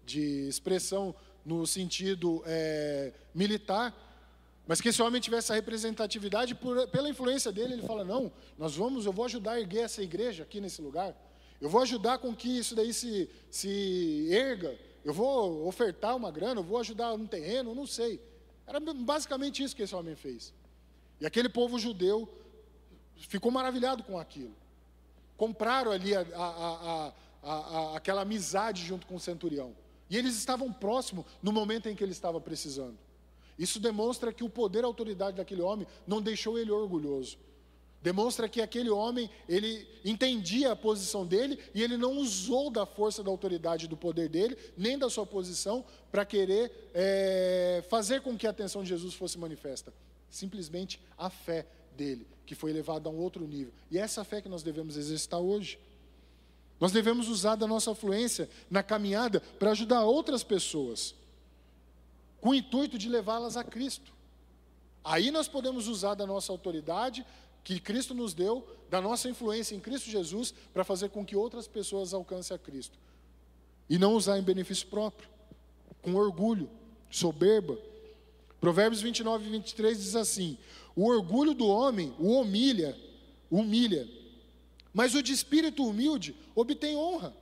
[0.06, 1.12] de expressão
[1.44, 3.94] no sentido é, militar,
[4.66, 8.76] mas que esse homem tivesse a representatividade por, pela influência dele, ele fala: não, nós
[8.76, 11.16] vamos, eu vou ajudar a erguer essa igreja aqui nesse lugar,
[11.60, 16.60] eu vou ajudar com que isso daí se, se erga, eu vou ofertar uma grana,
[16.60, 18.20] eu vou ajudar no terreno, não sei.
[18.66, 20.52] Era basicamente isso que esse homem fez.
[21.18, 22.28] E aquele povo judeu
[23.16, 24.54] ficou maravilhado com aquilo.
[25.36, 29.74] Compraram ali a, a, a, aquela amizade junto com o centurião.
[30.10, 32.96] E eles estavam próximos no momento em que ele estava precisando.
[33.58, 37.36] Isso demonstra que o poder e a autoridade daquele homem não deixou ele orgulhoso.
[38.00, 43.24] Demonstra que aquele homem, ele entendia a posição dele e ele não usou da força
[43.24, 48.46] da autoridade do poder dele, nem da sua posição, para querer é, fazer com que
[48.46, 49.92] a atenção de Jesus fosse manifesta.
[50.30, 51.66] Simplesmente a fé
[51.96, 53.72] dele, que foi elevada a um outro nível.
[53.90, 55.76] E é essa fé que nós devemos exercitar hoje.
[56.80, 61.14] Nós devemos usar da nossa fluência na caminhada para ajudar outras pessoas,
[62.40, 64.12] com o intuito de levá-las a Cristo.
[65.02, 67.24] Aí nós podemos usar da nossa autoridade
[67.64, 71.66] que Cristo nos deu, da nossa influência em Cristo Jesus, para fazer com que outras
[71.66, 72.98] pessoas alcancem a Cristo.
[73.90, 75.28] E não usar em benefício próprio,
[76.00, 76.70] com orgulho,
[77.10, 77.76] soberba.
[78.60, 80.56] Provérbios 29 e 23 diz assim:
[80.94, 82.96] O orgulho do homem o humilha,
[83.50, 84.08] humilha,
[84.92, 87.34] mas o de espírito humilde obtém honra.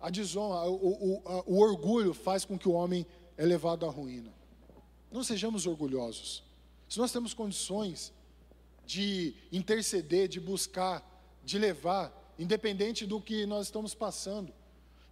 [0.00, 4.32] A desonra, o, o, o orgulho faz com que o homem é levado à ruína.
[5.10, 6.42] Não sejamos orgulhosos.
[6.88, 8.12] Se nós temos condições
[8.86, 11.02] de interceder, de buscar,
[11.44, 14.52] de levar, independente do que nós estamos passando.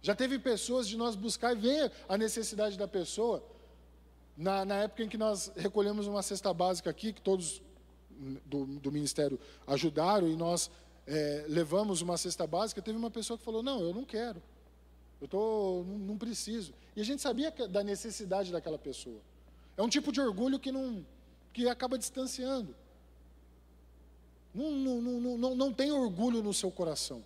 [0.01, 3.43] Já teve pessoas de nós buscar e ver a necessidade da pessoa.
[4.35, 7.61] Na, na época em que nós recolhemos uma cesta básica aqui, que todos
[8.45, 10.69] do, do ministério ajudaram e nós
[11.05, 14.41] é, levamos uma cesta básica, teve uma pessoa que falou: Não, eu não quero,
[15.21, 16.73] eu tô, não, não preciso.
[16.95, 19.19] E a gente sabia da necessidade daquela pessoa.
[19.75, 21.05] É um tipo de orgulho que, não,
[21.51, 22.75] que acaba distanciando.
[24.53, 27.23] Não, não, não, não, não tem orgulho no seu coração.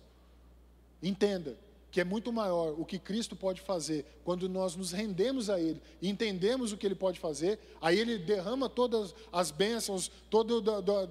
[1.02, 1.56] Entenda,
[1.90, 5.80] que é muito maior o que Cristo pode fazer quando nós nos rendemos a Ele
[6.02, 10.54] e entendemos o que Ele pode fazer, aí Ele derrama todas as bênçãos, toda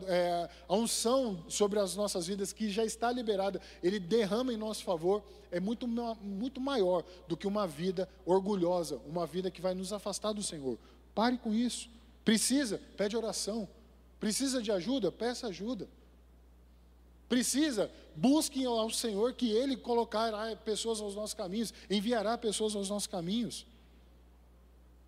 [0.07, 4.83] é, a unção sobre as nossas vidas que já está liberada, Ele derrama em nosso
[4.83, 5.87] favor, é muito,
[6.21, 10.77] muito maior do que uma vida orgulhosa, uma vida que vai nos afastar do Senhor.
[11.15, 11.89] Pare com isso.
[12.23, 13.67] Precisa, pede oração.
[14.19, 15.87] Precisa de ajuda, peça ajuda.
[17.27, 23.07] Precisa, busquem ao Senhor que Ele colocará pessoas aos nossos caminhos, enviará pessoas aos nossos
[23.07, 23.65] caminhos.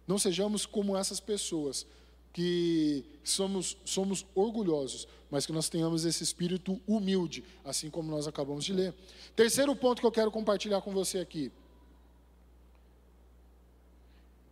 [0.05, 1.85] Não sejamos como essas pessoas
[2.33, 8.65] que somos, somos orgulhosos, mas que nós tenhamos esse espírito humilde, assim como nós acabamos
[8.65, 8.93] de ler.
[9.35, 11.51] Terceiro ponto que eu quero compartilhar com você aqui.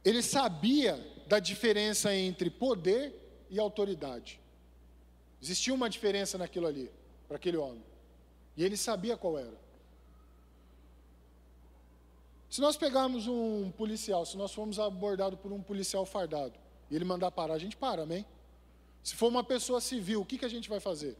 [0.06, 0.96] Ele sabia
[1.28, 3.14] da diferença entre poder
[3.50, 4.40] e autoridade.
[5.42, 6.90] Existia uma diferença naquilo ali
[7.28, 7.84] para aquele homem.
[8.56, 9.68] E ele sabia qual era.
[12.50, 16.58] Se nós pegarmos um policial, se nós formos abordados por um policial fardado,
[16.90, 18.26] e ele mandar parar, a gente para, amém?
[19.04, 21.18] Se for uma pessoa civil, o que, que a gente vai fazer?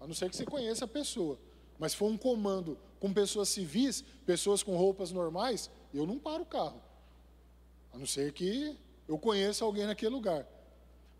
[0.00, 1.38] A não ser que você conheça a pessoa.
[1.78, 6.42] Mas se for um comando com pessoas civis, pessoas com roupas normais, eu não paro
[6.42, 6.80] o carro.
[7.92, 10.46] A não ser que eu conheça alguém naquele lugar.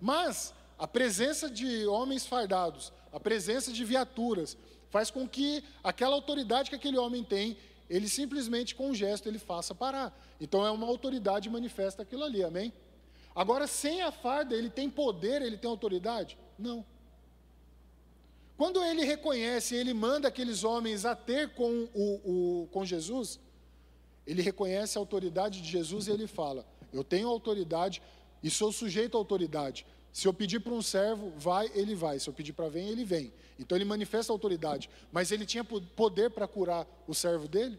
[0.01, 4.57] Mas a presença de homens fardados, a presença de viaturas,
[4.91, 7.57] faz com que aquela autoridade que aquele homem tem,
[7.89, 10.17] ele simplesmente com um gesto ele faça parar.
[10.41, 12.73] Então é uma autoridade manifesta aquilo ali, amém?
[13.35, 16.39] Agora, sem a farda, ele tem poder, ele tem autoridade?
[16.59, 16.85] Não.
[18.57, 23.41] Quando ele reconhece, ele manda aqueles homens a ter com, o, o, com Jesus,
[24.27, 28.03] ele reconhece a autoridade de Jesus e ele fala: Eu tenho autoridade
[28.43, 29.87] e sou sujeito à autoridade.
[30.13, 32.19] Se eu pedir para um servo, vai, ele vai.
[32.19, 33.33] Se eu pedir para vem, ele vem.
[33.59, 34.91] Então ele manifesta autoridade.
[35.11, 37.79] Mas ele tinha poder para curar o servo dele?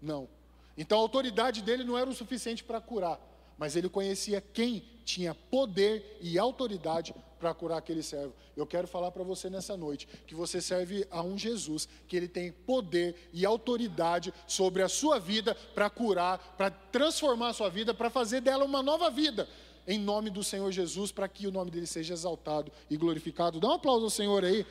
[0.00, 0.28] Não.
[0.76, 3.20] Então a autoridade dele não era o suficiente para curar
[3.62, 8.34] mas ele conhecia quem tinha poder e autoridade para curar aquele servo.
[8.56, 12.26] Eu quero falar para você nessa noite que você serve a um Jesus que ele
[12.26, 17.94] tem poder e autoridade sobre a sua vida para curar, para transformar a sua vida,
[17.94, 19.48] para fazer dela uma nova vida.
[19.86, 23.58] Em nome do Senhor Jesus, para que o nome dele seja exaltado e glorificado.
[23.58, 24.64] Dá um aplauso ao Senhor aí.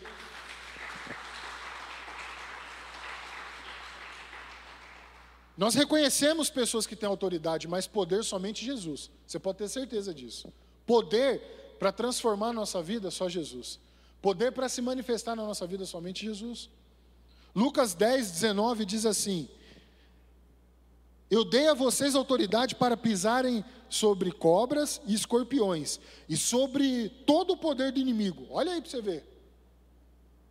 [5.58, 9.12] Nós reconhecemos pessoas que têm autoridade, mas poder somente Jesus.
[9.28, 10.52] Você pode ter certeza disso.
[10.86, 13.80] Poder para transformar a nossa vida, só Jesus.
[14.21, 16.69] Poder para se manifestar na nossa vida, somente Jesus.
[17.56, 19.50] Lucas 10, 19 diz assim:
[21.32, 27.58] Eu dei a vocês autoridade para pisarem sobre cobras e escorpiões, e sobre todo o
[27.58, 28.46] poder do inimigo.
[28.50, 29.26] Olha aí para você ver.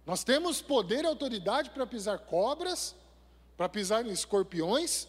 [0.06, 2.96] Nós temos poder e autoridade para pisar cobras,
[3.58, 5.06] para pisar em escorpiões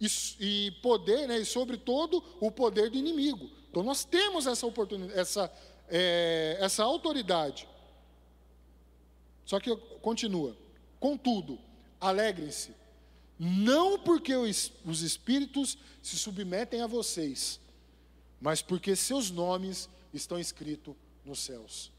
[0.00, 0.06] e,
[0.38, 3.50] e poder, né, e sobre todo o poder do inimigo.
[3.68, 5.52] Então nós temos essa oportunidade, essa,
[5.88, 7.68] é, essa autoridade.
[9.44, 10.56] Só que continua.
[11.00, 11.58] Contudo,
[12.00, 12.72] alegrem-se,
[13.42, 17.58] não porque os, os espíritos se submetem a vocês,
[18.38, 21.90] mas porque seus nomes estão escritos nos céus.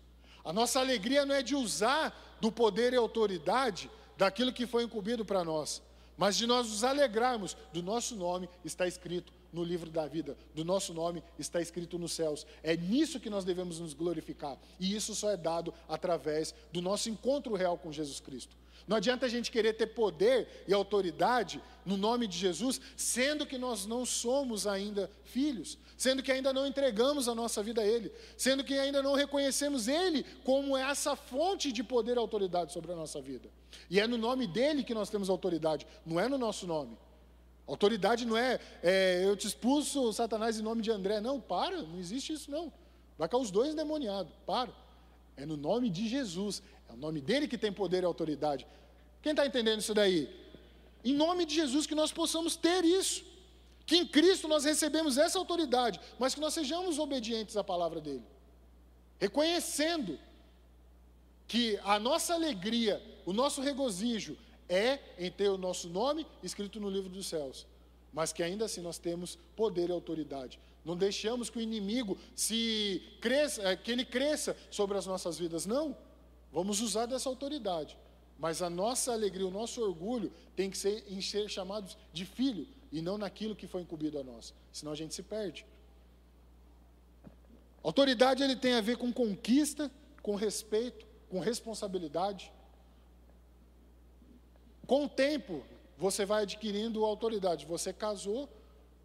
[0.45, 5.25] A nossa alegria não é de usar do poder e autoridade daquilo que foi incumbido
[5.25, 5.81] para nós,
[6.15, 10.63] mas de nós nos alegrarmos do nosso nome está escrito no livro da vida, do
[10.63, 12.45] nosso nome está escrito nos céus.
[12.63, 17.09] É nisso que nós devemos nos glorificar, e isso só é dado através do nosso
[17.09, 18.55] encontro real com Jesus Cristo.
[18.87, 23.57] Não adianta a gente querer ter poder e autoridade no nome de Jesus, sendo que
[23.57, 28.11] nós não somos ainda filhos, sendo que ainda não entregamos a nossa vida a Ele,
[28.35, 32.95] sendo que ainda não reconhecemos Ele como essa fonte de poder e autoridade sobre a
[32.95, 33.49] nossa vida.
[33.89, 36.97] E é no nome dele que nós temos autoridade, não é no nosso nome.
[37.71, 41.21] Autoridade não é, é eu te expulso Satanás em nome de André.
[41.21, 42.71] Não, para, não existe isso não.
[43.17, 44.73] Vai cá os dois endemoniados, para.
[45.37, 48.67] É no nome de Jesus, é o nome dele que tem poder e autoridade.
[49.21, 50.29] Quem está entendendo isso daí?
[51.01, 53.23] Em nome de Jesus que nós possamos ter isso.
[53.85, 58.23] Que em Cristo nós recebemos essa autoridade, mas que nós sejamos obedientes à palavra dele.
[59.17, 60.19] Reconhecendo
[61.47, 64.37] que a nossa alegria, o nosso regozijo
[64.71, 67.67] é em ter o nosso nome escrito no livro dos céus,
[68.13, 70.57] mas que ainda assim nós temos poder e autoridade.
[70.85, 75.65] Não deixamos que o inimigo se cresça, eh, que ele cresça sobre as nossas vidas,
[75.65, 75.95] não.
[76.51, 77.97] Vamos usar dessa autoridade.
[78.39, 82.67] Mas a nossa alegria, o nosso orgulho tem que ser em ser chamados de filho
[82.91, 84.53] e não naquilo que foi incumbido a nós.
[84.71, 85.65] Senão a gente se perde.
[87.83, 89.91] Autoridade ele tem a ver com conquista,
[90.23, 92.51] com respeito, com responsabilidade.
[94.91, 95.63] Com o tempo,
[95.97, 97.65] você vai adquirindo autoridade.
[97.65, 98.49] Você casou,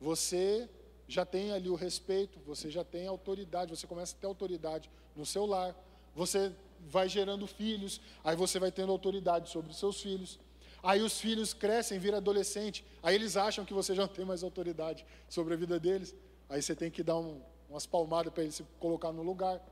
[0.01, 0.69] você
[1.07, 5.25] já tem ali o respeito, você já tem autoridade, você começa a ter autoridade no
[5.25, 5.77] seu lar.
[6.13, 10.41] Você vai gerando filhos, aí você vai tendo autoridade sobre os seus filhos.
[10.83, 14.43] Aí os filhos crescem, viram adolescente, aí eles acham que você já não tem mais
[14.43, 16.17] autoridade sobre a vida deles.
[16.49, 19.65] Aí você tem que dar um, umas palmadas para ele se colocar no lugar.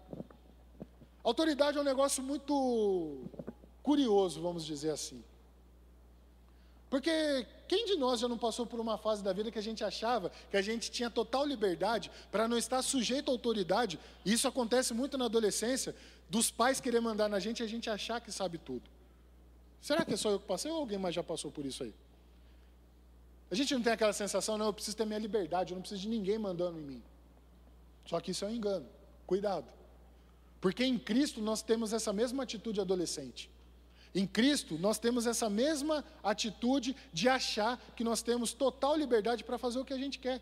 [1.24, 3.24] Autoridade é um negócio muito
[3.82, 5.20] curioso, vamos dizer assim.
[6.94, 9.82] Porque quem de nós já não passou por uma fase da vida que a gente
[9.82, 13.98] achava que a gente tinha total liberdade para não estar sujeito à autoridade?
[14.24, 15.92] Isso acontece muito na adolescência,
[16.30, 18.88] dos pais querer mandar na gente e a gente achar que sabe tudo.
[19.80, 21.92] Será que é só eu que passei ou alguém mais já passou por isso aí?
[23.50, 26.02] A gente não tem aquela sensação, não, eu preciso ter minha liberdade, eu não preciso
[26.02, 27.02] de ninguém mandando em mim.
[28.06, 28.86] Só que isso é um engano.
[29.26, 29.66] Cuidado.
[30.60, 33.50] Porque em Cristo nós temos essa mesma atitude adolescente.
[34.14, 39.58] Em Cristo, nós temos essa mesma atitude de achar que nós temos total liberdade para
[39.58, 40.40] fazer o que a gente quer.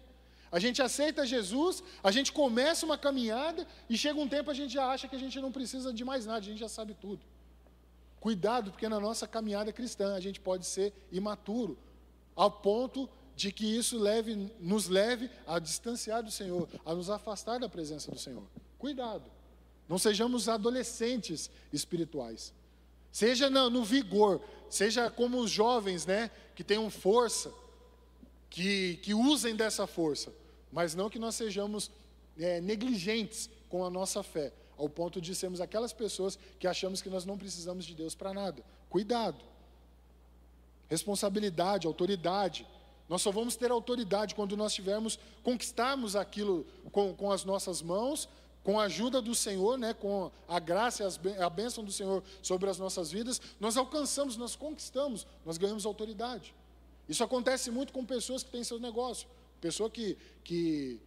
[0.50, 4.74] A gente aceita Jesus, a gente começa uma caminhada e chega um tempo a gente
[4.74, 7.22] já acha que a gente não precisa de mais nada, a gente já sabe tudo.
[8.20, 11.78] Cuidado, porque na nossa caminhada cristã a gente pode ser imaturo,
[12.36, 17.58] ao ponto de que isso leve, nos leve a distanciar do Senhor, a nos afastar
[17.58, 18.44] da presença do Senhor.
[18.78, 19.24] Cuidado.
[19.88, 22.52] Não sejamos adolescentes espirituais.
[23.12, 24.40] Seja no, no vigor,
[24.70, 27.52] seja como os jovens, né, que tenham força,
[28.48, 30.32] que, que usem dessa força,
[30.72, 31.90] mas não que nós sejamos
[32.38, 37.10] é, negligentes com a nossa fé, ao ponto de sermos aquelas pessoas que achamos que
[37.10, 38.64] nós não precisamos de Deus para nada.
[38.88, 39.44] Cuidado.
[40.88, 42.66] Responsabilidade, autoridade.
[43.08, 48.28] Nós só vamos ter autoridade quando nós tivermos, conquistarmos aquilo com, com as nossas mãos,
[48.62, 52.70] com a ajuda do Senhor, né, com a graça e a bênção do Senhor sobre
[52.70, 56.54] as nossas vidas, nós alcançamos, nós conquistamos, nós ganhamos autoridade.
[57.08, 59.26] Isso acontece muito com pessoas que têm seus negócios.
[59.60, 61.00] Pessoa que, que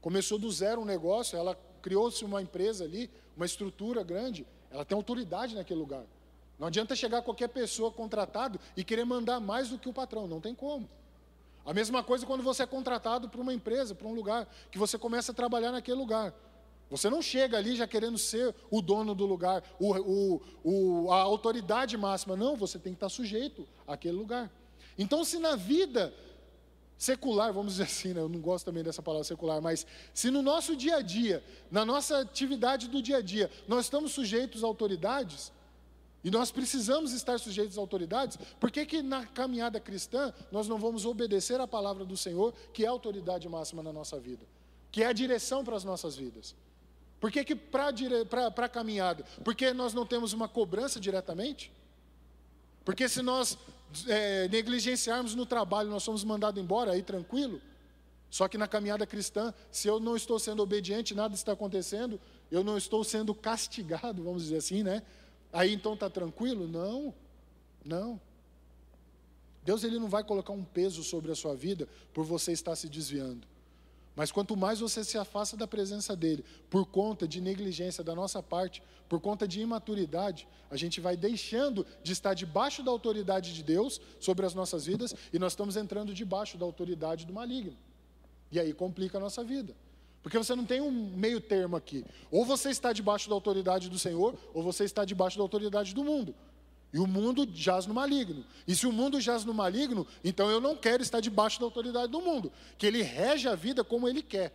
[0.00, 4.96] começou do zero um negócio, ela criou-se uma empresa ali, uma estrutura grande, ela tem
[4.96, 6.04] autoridade naquele lugar.
[6.58, 10.40] Não adianta chegar qualquer pessoa contratado e querer mandar mais do que o patrão, não
[10.40, 10.88] tem como.
[11.64, 14.98] A mesma coisa quando você é contratado para uma empresa, para um lugar, que você
[14.98, 16.34] começa a trabalhar naquele lugar.
[16.90, 21.20] Você não chega ali já querendo ser o dono do lugar, o, o, o, a
[21.20, 22.36] autoridade máxima.
[22.36, 24.50] Não, você tem que estar sujeito àquele lugar.
[24.98, 26.12] Então, se na vida
[26.98, 28.20] secular, vamos dizer assim, né?
[28.20, 31.82] eu não gosto também dessa palavra secular, mas se no nosso dia a dia, na
[31.84, 35.50] nossa atividade do dia a dia, nós estamos sujeitos a autoridades,
[36.22, 40.76] e nós precisamos estar sujeitos a autoridades, por que, que na caminhada cristã nós não
[40.76, 44.44] vamos obedecer a palavra do Senhor, que é a autoridade máxima na nossa vida,
[44.92, 46.54] que é a direção para as nossas vidas?
[47.20, 47.90] Por que, que para
[48.64, 49.24] a caminhada?
[49.44, 51.70] Porque nós não temos uma cobrança diretamente?
[52.82, 53.58] Porque se nós
[54.08, 57.60] é, negligenciarmos no trabalho, nós somos mandados embora, aí tranquilo?
[58.30, 62.18] Só que na caminhada cristã, se eu não estou sendo obediente, nada está acontecendo,
[62.50, 65.02] eu não estou sendo castigado, vamos dizer assim, né?
[65.52, 66.66] Aí então está tranquilo?
[66.66, 67.12] Não,
[67.84, 68.20] não.
[69.62, 72.88] Deus ele não vai colocar um peso sobre a sua vida por você estar se
[72.88, 73.46] desviando.
[74.14, 78.42] Mas quanto mais você se afasta da presença dele, por conta de negligência da nossa
[78.42, 83.62] parte, por conta de imaturidade, a gente vai deixando de estar debaixo da autoridade de
[83.62, 87.76] Deus sobre as nossas vidas e nós estamos entrando debaixo da autoridade do maligno.
[88.52, 89.74] E aí complica a nossa vida.
[90.22, 92.04] Porque você não tem um meio termo aqui.
[92.30, 96.04] Ou você está debaixo da autoridade do Senhor, ou você está debaixo da autoridade do
[96.04, 96.34] mundo.
[96.92, 98.44] E o mundo jaz no maligno.
[98.66, 102.10] E se o mundo jaz no maligno, então eu não quero estar debaixo da autoridade
[102.10, 104.52] do mundo, que ele rege a vida como ele quer.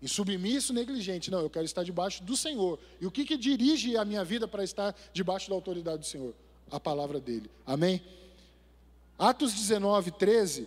[0.00, 1.30] E submisso, negligente.
[1.30, 2.78] Não, eu quero estar debaixo do Senhor.
[3.00, 6.34] E o que, que dirige a minha vida para estar debaixo da autoridade do Senhor?
[6.70, 7.50] A palavra dele.
[7.66, 8.02] Amém?
[9.18, 10.66] Atos 19, 13,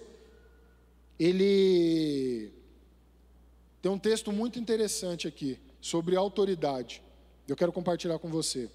[1.19, 2.51] ele
[3.81, 7.01] tem um texto muito interessante aqui sobre autoridade.
[7.47, 8.69] Eu quero compartilhar com você.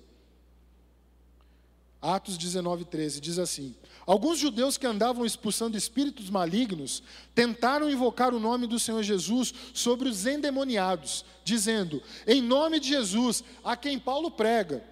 [2.00, 3.74] Atos 19, 13, diz assim:
[4.06, 7.02] Alguns judeus que andavam expulsando espíritos malignos
[7.34, 13.42] tentaram invocar o nome do Senhor Jesus sobre os endemoniados, dizendo: Em nome de Jesus,
[13.64, 14.84] a quem Paulo prega,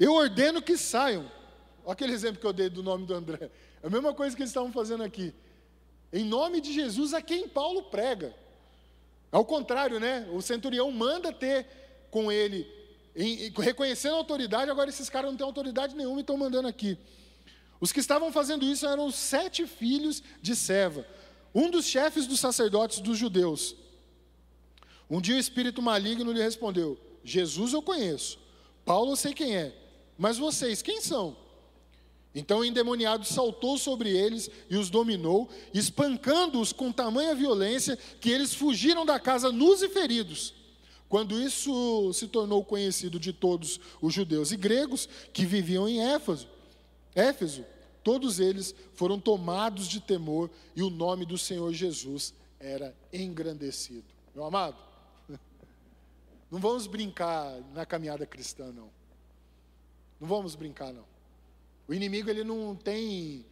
[0.00, 1.30] eu ordeno que saiam.
[1.84, 3.50] Olha aquele exemplo que eu dei do nome do André.
[3.82, 5.34] É a mesma coisa que eles estavam fazendo aqui.
[6.10, 8.34] Em nome de Jesus, a quem Paulo prega.
[9.30, 10.26] Ao contrário, né?
[10.32, 11.66] O centurião manda ter
[12.10, 12.66] com ele
[13.14, 16.98] em, reconhecendo a autoridade, agora esses caras não têm autoridade nenhuma e estão mandando aqui.
[17.80, 21.06] Os que estavam fazendo isso eram os sete filhos de Seva,
[21.54, 23.76] um dos chefes dos sacerdotes dos judeus.
[25.08, 28.38] Um dia o espírito maligno lhe respondeu: Jesus eu conheço,
[28.84, 29.74] Paulo eu sei quem é,
[30.18, 31.36] mas vocês quem são?
[32.34, 38.52] Então o endemoniado saltou sobre eles e os dominou, espancando-os com tamanha violência que eles
[38.52, 40.52] fugiram da casa nus e feridos.
[41.08, 46.48] Quando isso se tornou conhecido de todos os judeus e gregos que viviam em Éfeso,
[47.14, 47.64] Éfeso,
[48.02, 54.04] todos eles foram tomados de temor e o nome do Senhor Jesus era engrandecido.
[54.34, 54.76] Meu amado,
[56.50, 58.90] não vamos brincar na caminhada cristã, não.
[60.20, 61.04] Não vamos brincar, não.
[61.86, 63.44] O inimigo ele não tem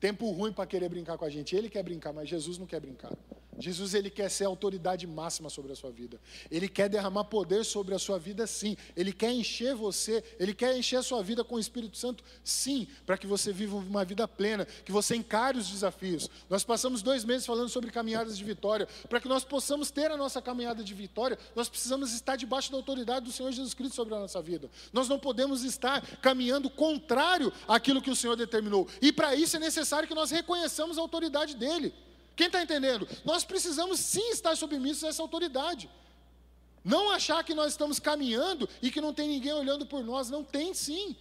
[0.00, 1.54] tempo ruim para querer brincar com a gente.
[1.54, 3.12] Ele quer brincar, mas Jesus não quer brincar.
[3.58, 6.20] Jesus ele quer ser a autoridade máxima sobre a sua vida.
[6.50, 8.76] Ele quer derramar poder sobre a sua vida, sim.
[8.96, 12.88] Ele quer encher você, ele quer encher a sua vida com o Espírito Santo, sim,
[13.06, 16.28] para que você viva uma vida plena, que você encare os desafios.
[16.48, 18.88] Nós passamos dois meses falando sobre caminhadas de vitória.
[19.08, 22.76] Para que nós possamos ter a nossa caminhada de vitória, nós precisamos estar debaixo da
[22.76, 24.70] autoridade do Senhor Jesus Cristo sobre a nossa vida.
[24.92, 28.88] Nós não podemos estar caminhando contrário àquilo que o Senhor determinou.
[29.00, 31.92] E para isso é necessário que nós reconheçamos a autoridade dele.
[32.36, 33.08] Quem está entendendo?
[33.24, 35.90] Nós precisamos sim estar submissos a essa autoridade.
[36.82, 40.30] Não achar que nós estamos caminhando e que não tem ninguém olhando por nós.
[40.30, 41.16] Não tem sim.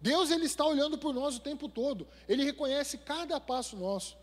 [0.00, 2.06] Deus ele está olhando por nós o tempo todo.
[2.28, 4.16] Ele reconhece cada passo nosso.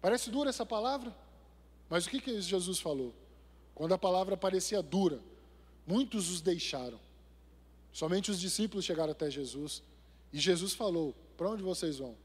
[0.00, 1.16] Parece dura essa palavra,
[1.90, 3.12] mas o que, que Jesus falou?
[3.78, 5.20] quando a palavra parecia dura,
[5.86, 6.98] muitos os deixaram.
[7.92, 9.84] Somente os discípulos chegaram até Jesus.
[10.32, 12.16] E Jesus falou: Para onde vocês vão?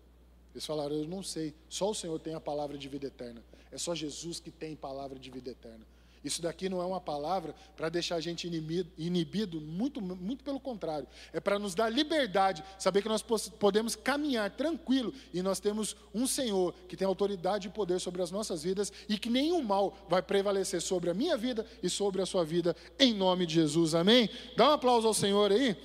[0.53, 1.53] Eles falaram: Eu não sei.
[1.67, 3.43] Só o Senhor tem a palavra de vida eterna.
[3.71, 5.85] É só Jesus que tem palavra de vida eterna.
[6.23, 10.59] Isso daqui não é uma palavra para deixar a gente inibido, inibido, muito, muito pelo
[10.59, 11.05] contrário.
[11.33, 16.25] É para nos dar liberdade, saber que nós podemos caminhar tranquilo e nós temos um
[16.25, 20.21] Senhor que tem autoridade e poder sobre as nossas vidas e que nenhum mal vai
[20.21, 23.93] prevalecer sobre a minha vida e sobre a sua vida, em nome de Jesus.
[23.93, 24.29] Amém?
[24.55, 25.75] Dá um aplauso ao Senhor aí.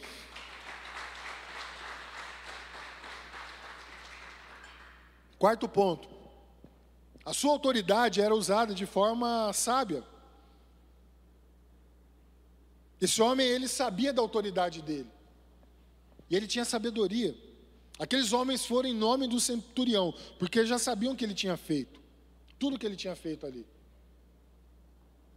[5.38, 6.08] Quarto ponto.
[7.24, 10.02] A sua autoridade era usada de forma sábia.
[13.00, 15.08] Esse homem, ele sabia da autoridade dele.
[16.28, 17.36] E ele tinha sabedoria.
[17.98, 22.00] Aqueles homens foram em nome do centurião, porque já sabiam o que ele tinha feito.
[22.58, 23.66] Tudo que ele tinha feito ali.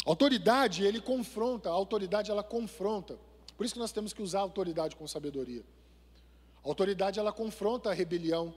[0.06, 3.20] Autoridade, ele confronta, a autoridade ela confronta.
[3.56, 5.64] Por isso que nós temos que usar a autoridade com sabedoria.
[6.64, 8.54] A autoridade ela confronta a rebelião,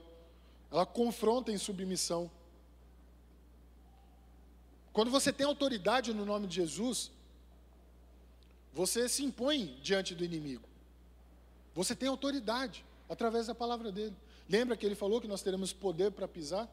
[0.75, 2.29] ela confronta a insubmissão.
[4.91, 7.11] Quando você tem autoridade no nome de Jesus,
[8.73, 10.67] você se impõe diante do inimigo.
[11.73, 14.13] Você tem autoridade através da palavra dele.
[14.49, 16.67] Lembra que ele falou que nós teremos poder para pisar?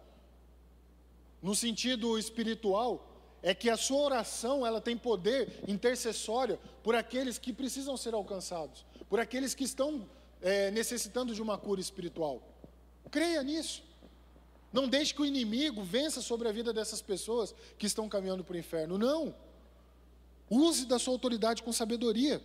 [1.41, 3.09] No sentido espiritual,
[3.41, 8.85] é que a sua oração ela tem poder intercessório por aqueles que precisam ser alcançados,
[9.09, 10.09] por aqueles que estão
[10.41, 12.43] é, necessitando de uma cura espiritual.
[13.09, 13.92] Creia nisso.
[14.73, 18.55] Não deixe que o inimigo vença sobre a vida dessas pessoas que estão caminhando para
[18.55, 18.97] o inferno.
[18.97, 19.35] Não.
[20.49, 22.43] Use da sua autoridade com sabedoria.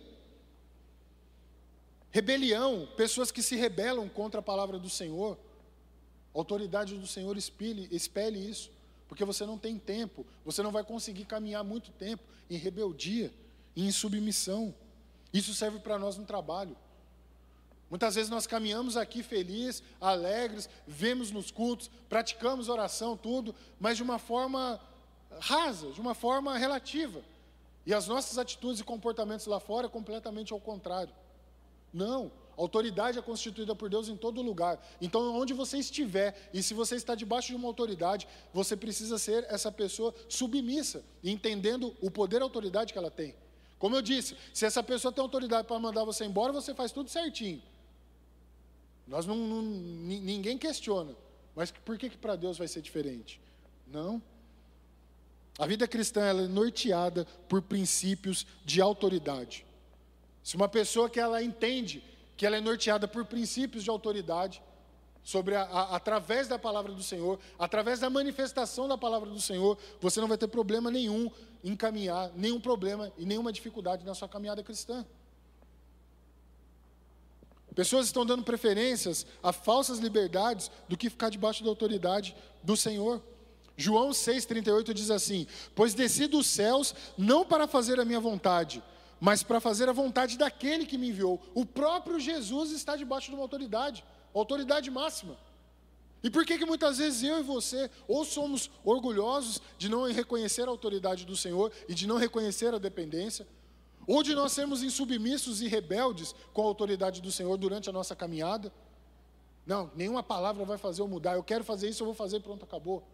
[2.10, 5.38] Rebelião, pessoas que se rebelam contra a palavra do Senhor.
[6.34, 8.70] A autoridade do Senhor espelhe isso,
[9.08, 13.32] porque você não tem tempo, você não vai conseguir caminhar muito tempo em rebeldia,
[13.76, 14.74] em submissão.
[15.32, 16.76] Isso serve para nós no trabalho.
[17.90, 24.02] Muitas vezes nós caminhamos aqui felizes, alegres, vemos nos cultos, praticamos oração, tudo, mas de
[24.02, 24.80] uma forma
[25.40, 27.22] rasa, de uma forma relativa.
[27.86, 31.14] E as nossas atitudes e comportamentos lá fora é completamente ao contrário.
[31.90, 34.78] Não, a autoridade é constituída por Deus em todo lugar.
[35.00, 39.46] Então, onde você estiver, e se você está debaixo de uma autoridade, você precisa ser
[39.48, 43.34] essa pessoa submissa, entendendo o poder e a autoridade que ela tem.
[43.78, 47.08] Como eu disse, se essa pessoa tem autoridade para mandar você embora, você faz tudo
[47.08, 47.62] certinho.
[49.08, 51.14] Nós não, não ninguém questiona.
[51.56, 53.40] Mas por que, que para Deus vai ser diferente?
[53.86, 54.22] Não.
[55.58, 59.66] A vida cristã é norteada por princípios de autoridade.
[60.44, 62.02] Se uma pessoa que ela entende
[62.36, 64.62] que ela é norteada por princípios de autoridade,
[65.28, 69.76] sobre a, a, através da palavra do Senhor, através da manifestação da palavra do Senhor,
[70.00, 71.30] você não vai ter problema nenhum
[71.62, 75.04] em caminhar, nenhum problema e nenhuma dificuldade na sua caminhada cristã.
[77.74, 83.22] Pessoas estão dando preferências a falsas liberdades do que ficar debaixo da autoridade do Senhor.
[83.76, 88.82] João 6,38 diz assim: Pois desci dos céus não para fazer a minha vontade,
[89.20, 91.40] mas para fazer a vontade daquele que me enviou.
[91.54, 94.04] O próprio Jesus está debaixo de uma autoridade,
[94.34, 95.38] autoridade máxima.
[96.22, 100.62] E por que, que muitas vezes eu e você, ou somos orgulhosos de não reconhecer
[100.62, 103.46] a autoridade do Senhor e de não reconhecer a dependência,
[104.08, 108.16] ou de nós sermos insubmissos e rebeldes com a autoridade do Senhor durante a nossa
[108.16, 108.72] caminhada?
[109.66, 111.34] Não, nenhuma palavra vai fazer eu mudar.
[111.34, 113.06] Eu quero fazer isso, eu vou fazer, pronto, acabou.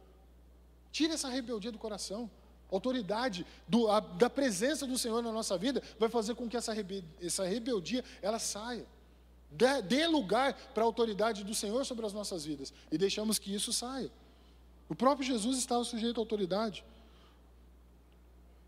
[0.93, 2.31] Tire essa rebeldia do coração.
[2.71, 6.57] A autoridade do, a, da presença do Senhor na nossa vida vai fazer com que
[6.57, 8.87] essa, rebe, essa rebeldia ela saia.
[9.51, 13.53] Dê, dê lugar para a autoridade do Senhor sobre as nossas vidas e deixamos que
[13.53, 14.13] isso saia.
[14.89, 16.85] O próprio Jesus estava sujeito à autoridade.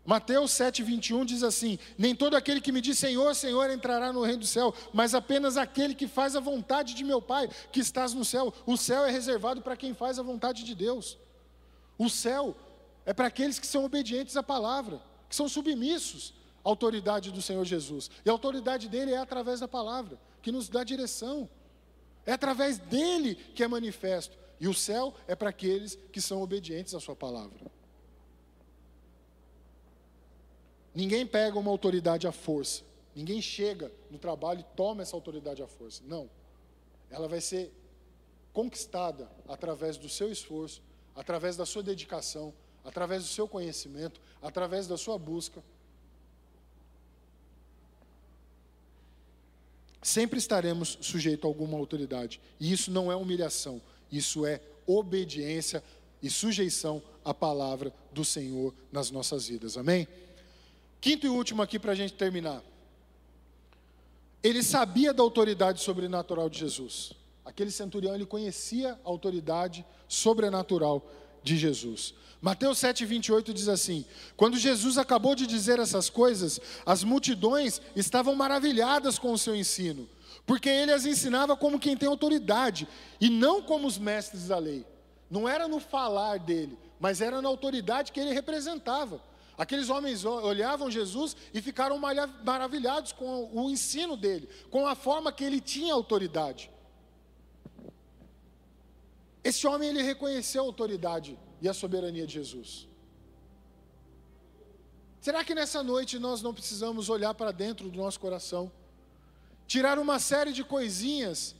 [0.07, 4.23] Mateus 7, 21 diz assim: Nem todo aquele que me diz Senhor, Senhor entrará no
[4.23, 8.13] reino do céu, mas apenas aquele que faz a vontade de meu Pai que estás
[8.13, 8.53] no céu.
[8.65, 11.17] O céu é reservado para quem faz a vontade de Deus.
[11.97, 12.55] O céu
[13.05, 16.33] é para aqueles que são obedientes à palavra, que são submissos
[16.63, 18.09] à autoridade do Senhor Jesus.
[18.25, 21.49] E a autoridade dele é através da palavra, que nos dá direção.
[22.25, 24.37] É através dele que é manifesto.
[24.57, 27.76] E o céu é para aqueles que são obedientes à sua palavra.
[30.97, 32.81] Ninguém pega uma autoridade à força.
[33.15, 36.01] Ninguém chega no trabalho e toma essa autoridade à força.
[36.07, 36.27] Não.
[37.11, 37.71] Ela vai ser
[38.51, 40.81] conquistada através do seu esforço,
[41.15, 42.51] através da sua dedicação,
[42.83, 45.63] através do seu conhecimento, através da sua busca.
[50.01, 52.41] Sempre estaremos sujeitos a alguma autoridade.
[52.59, 53.79] E isso não é humilhação,
[54.11, 55.83] isso é obediência
[56.23, 59.77] e sujeição à palavra do Senhor nas nossas vidas.
[59.77, 60.07] Amém?
[61.07, 62.61] Quinto e último aqui para a gente terminar.
[64.43, 67.13] Ele sabia da autoridade sobrenatural de Jesus.
[67.45, 71.09] Aquele centurião, ele conhecia a autoridade sobrenatural
[71.41, 72.13] de Jesus.
[72.41, 74.03] Mateus 7, 28 diz assim:
[74.35, 80.09] Quando Jesus acabou de dizer essas coisas, as multidões estavam maravilhadas com o seu ensino,
[80.45, 82.85] porque ele as ensinava como quem tem autoridade,
[83.21, 84.85] e não como os mestres da lei.
[85.31, 89.21] Não era no falar dele, mas era na autoridade que ele representava.
[89.57, 91.97] Aqueles homens olhavam Jesus e ficaram
[92.43, 96.69] maravilhados com o ensino dele, com a forma que ele tinha autoridade.
[99.43, 102.87] Esse homem ele reconheceu a autoridade e a soberania de Jesus.
[105.19, 108.71] Será que nessa noite nós não precisamos olhar para dentro do nosso coração,
[109.65, 111.55] tirar uma série de coisinhas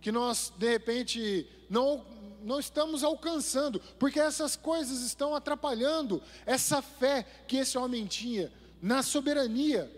[0.00, 2.04] que nós de repente não
[2.48, 9.02] não estamos alcançando, porque essas coisas estão atrapalhando essa fé que esse homem tinha na
[9.02, 9.90] soberania,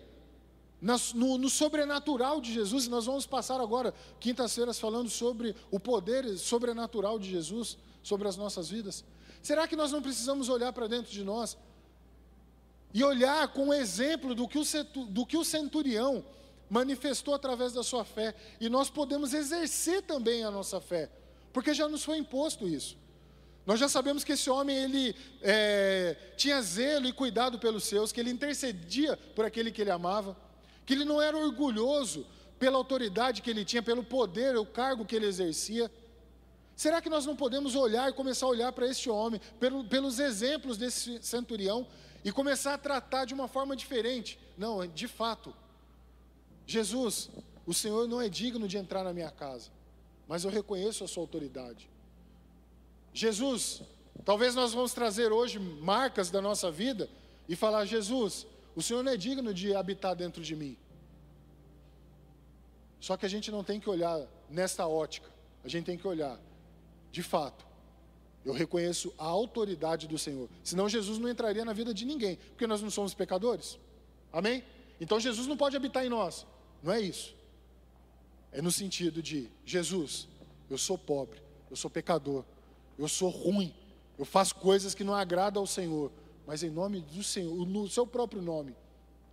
[1.15, 2.87] no, no, sobrenatural de Jesus.
[2.87, 8.37] E nós vamos passar agora, quintas-feiras, falando sobre o poder sobrenatural de Jesus sobre as
[8.37, 9.05] nossas vidas.
[9.43, 11.57] Será que nós não precisamos olhar para dentro de nós
[12.93, 14.65] e olhar com o exemplo do que o,
[15.07, 16.25] do que o centurião
[16.69, 21.11] manifestou através da sua fé, e nós podemos exercer também a nossa fé?
[21.53, 22.97] Porque já nos foi imposto isso.
[23.67, 28.21] Nós já sabemos que esse homem ele é, tinha zelo e cuidado pelos seus, que
[28.21, 30.37] ele intercedia por aquele que ele amava,
[30.87, 32.27] que ele não era orgulhoso
[32.59, 35.91] pela autoridade que ele tinha, pelo poder, o cargo que ele exercia.
[36.75, 40.19] Será que nós não podemos olhar e começar a olhar para este homem, pelo, pelos
[40.19, 41.87] exemplos desse centurião,
[42.25, 44.39] e começar a tratar de uma forma diferente?
[44.57, 45.55] Não, de fato,
[46.67, 47.31] Jesus,
[47.67, 49.71] o Senhor não é digno de entrar na minha casa
[50.31, 51.91] mas eu reconheço a sua autoridade.
[53.13, 53.83] Jesus,
[54.25, 57.11] talvez nós vamos trazer hoje marcas da nossa vida
[57.49, 60.77] e falar: Jesus, o Senhor não é digno de habitar dentro de mim.
[63.01, 65.29] Só que a gente não tem que olhar nesta ótica,
[65.65, 66.39] a gente tem que olhar,
[67.11, 67.67] de fato,
[68.45, 70.49] eu reconheço a autoridade do Senhor.
[70.63, 73.81] Senão Jesus não entraria na vida de ninguém, porque nós não somos pecadores.
[74.33, 74.63] Amém?
[75.01, 76.47] Então Jesus não pode habitar em nós.
[76.85, 77.35] Não é isso.
[78.53, 80.29] É no sentido de: Jesus,
[80.69, 81.41] eu sou pobre,
[81.71, 82.45] eu sou pecador,
[82.99, 83.75] eu sou ruim,
[84.19, 86.11] eu faço coisas que não agradam ao Senhor,
[86.47, 88.75] mas em nome do Senhor, no seu próprio nome,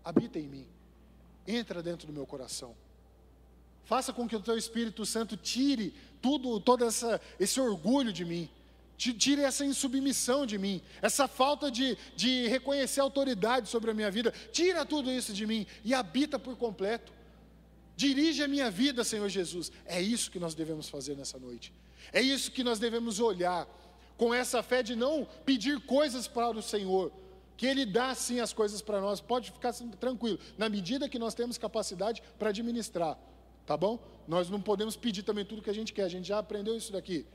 [0.04, 0.68] habita em mim,
[1.48, 2.76] entra dentro do meu coração.
[3.84, 8.50] Faça com que o teu Espírito Santo tire tudo, todo essa, esse orgulho de mim,
[8.98, 14.34] tire essa insubmissão de mim, essa falta de, de reconhecer autoridade sobre a minha vida,
[14.52, 17.14] tira tudo isso de mim e habita por completo.
[17.98, 19.72] Dirige a minha vida, Senhor Jesus.
[19.84, 21.74] É isso que nós devemos fazer nessa noite.
[22.14, 23.68] É isso que nós devemos olhar
[24.16, 27.12] com essa fé de não pedir coisas para o Senhor,
[27.58, 29.20] que Ele dá sim as coisas para nós.
[29.20, 33.18] Pode ficar tranquilo, na medida que nós temos capacidade para administrar,
[33.66, 34.00] tá bom?
[34.28, 36.04] Nós não podemos pedir também tudo que a gente quer.
[36.04, 37.26] A gente já aprendeu isso daqui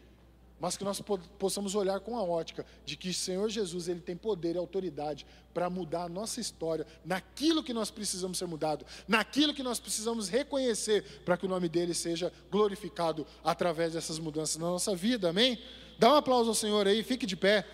[0.63, 1.03] mas que nós
[1.41, 5.27] possamos olhar com a ótica de que o Senhor Jesus ele tem poder e autoridade
[5.53, 10.29] para mudar a nossa história, naquilo que nós precisamos ser mudado, naquilo que nós precisamos
[10.29, 15.31] reconhecer para que o nome dele seja glorificado através dessas mudanças na nossa vida.
[15.31, 15.61] Amém?
[15.99, 17.67] Dá um aplauso ao Senhor aí, fique de pé.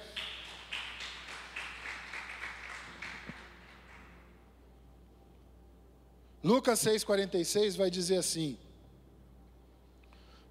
[6.42, 8.56] Lucas 6,46 vai dizer assim: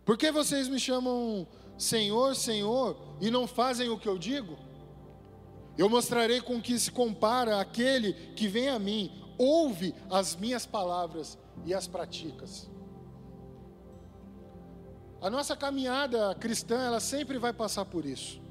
[0.06, 1.48] Por que vocês me chamam
[1.78, 4.58] Senhor, Senhor, e não fazem o que eu digo?
[5.78, 11.38] Eu mostrarei com que se compara aquele que vem a mim, ouve as minhas palavras
[11.66, 12.68] e as praticas.
[15.22, 18.42] A nossa caminhada cristã, ela sempre vai passar por isso.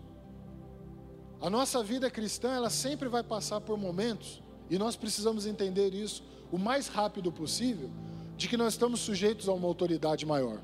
[1.41, 6.23] A nossa vida cristã, ela sempre vai passar por momentos, e nós precisamos entender isso
[6.51, 7.91] o mais rápido possível,
[8.37, 10.61] de que nós estamos sujeitos a uma autoridade maior.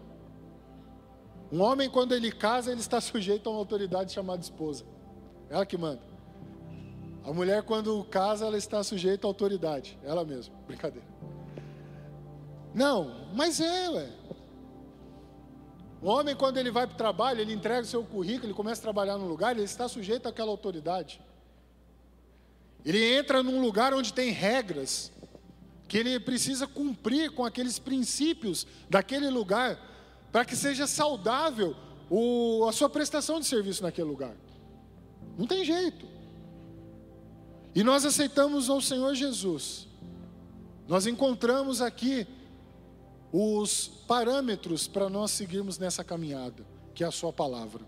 [1.52, 4.86] Um homem, quando ele casa, ele está sujeito a uma autoridade chamada esposa.
[5.50, 6.00] Ela que manda.
[7.22, 9.98] A mulher, quando casa, ela está sujeita à autoridade.
[10.02, 10.54] Ela mesma.
[10.66, 11.06] Brincadeira.
[12.74, 14.08] Não, mas é, ué.
[16.00, 18.80] O homem, quando ele vai para o trabalho, ele entrega o seu currículo, ele começa
[18.80, 21.20] a trabalhar num lugar, ele está sujeito àquela autoridade.
[22.82, 25.12] Ele entra num lugar onde tem regras,
[25.86, 29.91] que ele precisa cumprir com aqueles princípios daquele lugar
[30.32, 31.76] para que seja saudável
[32.10, 34.34] o, a sua prestação de serviço naquele lugar.
[35.38, 36.06] Não tem jeito.
[37.74, 39.86] E nós aceitamos ao Senhor Jesus.
[40.88, 42.26] Nós encontramos aqui
[43.30, 47.84] os parâmetros para nós seguirmos nessa caminhada, que é a Sua palavra.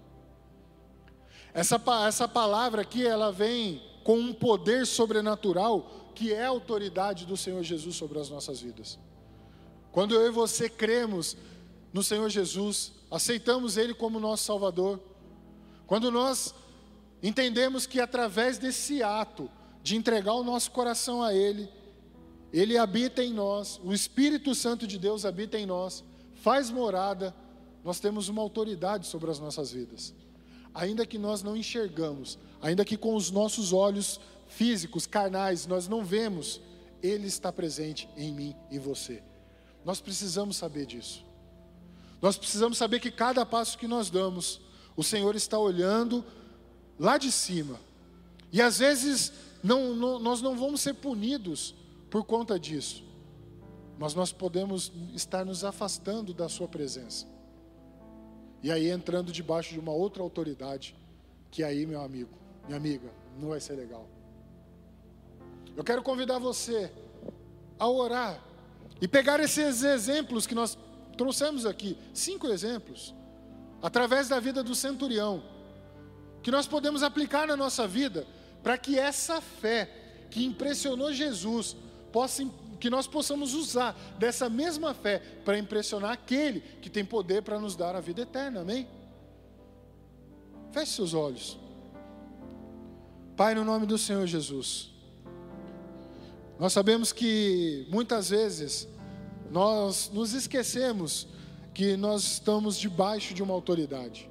[1.53, 7.37] Essa, essa palavra aqui, ela vem com um poder sobrenatural que é a autoridade do
[7.37, 8.99] Senhor Jesus sobre as nossas vidas.
[9.91, 11.37] Quando eu e você cremos
[11.95, 15.01] no Senhor Jesus, aceitamos Ele como nosso Salvador,
[15.87, 16.53] quando nós
[17.23, 19.49] entendemos que através desse ato
[19.81, 21.69] de entregar o nosso coração a Ele,
[22.53, 26.03] Ele habita em nós, o Espírito Santo de Deus habita em nós,
[26.35, 27.33] faz morada,
[27.85, 30.13] nós temos uma autoridade sobre as nossas vidas.
[30.75, 34.19] Ainda que nós não enxergamos, ainda que com os nossos olhos
[34.49, 36.61] físicos, carnais, nós não vemos,
[37.01, 39.23] Ele está presente em mim e você.
[39.85, 41.24] Nós precisamos saber disso.
[42.21, 44.61] Nós precisamos saber que cada passo que nós damos,
[44.97, 46.25] o Senhor está olhando
[46.99, 47.79] lá de cima.
[48.53, 51.75] E às vezes não, não, nós não vamos ser punidos
[52.11, 53.03] por conta disso,
[53.99, 57.27] mas nós podemos estar nos afastando da Sua presença.
[58.63, 60.95] E aí entrando debaixo de uma outra autoridade,
[61.51, 62.31] que aí, meu amigo,
[62.67, 64.09] minha amiga, não vai ser legal.
[65.77, 66.91] Eu quero convidar você
[67.79, 68.43] a orar
[69.01, 70.79] e pegar esses exemplos que nós
[71.15, 73.15] trouxemos aqui, cinco exemplos,
[73.83, 75.43] através da vida do centurião,
[76.43, 78.27] que nós podemos aplicar na nossa vida,
[78.63, 79.89] para que essa fé
[80.31, 81.77] que impressionou Jesus,
[82.13, 82.45] possa,
[82.81, 87.77] que nós possamos usar dessa mesma fé para impressionar aquele que tem poder para nos
[87.77, 88.89] dar a vida eterna, amém?
[90.73, 91.59] Feche seus olhos.
[93.37, 94.91] Pai, no nome do Senhor Jesus.
[96.59, 98.89] Nós sabemos que muitas vezes
[99.55, 101.29] nós nos esquecemos
[101.73, 104.29] que nós estamos debaixo de uma autoridade.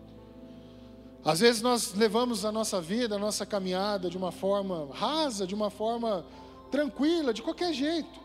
[1.24, 5.56] Às vezes nós levamos a nossa vida, a nossa caminhada de uma forma rasa, de
[5.56, 6.26] uma forma
[6.70, 8.20] tranquila, de qualquer jeito.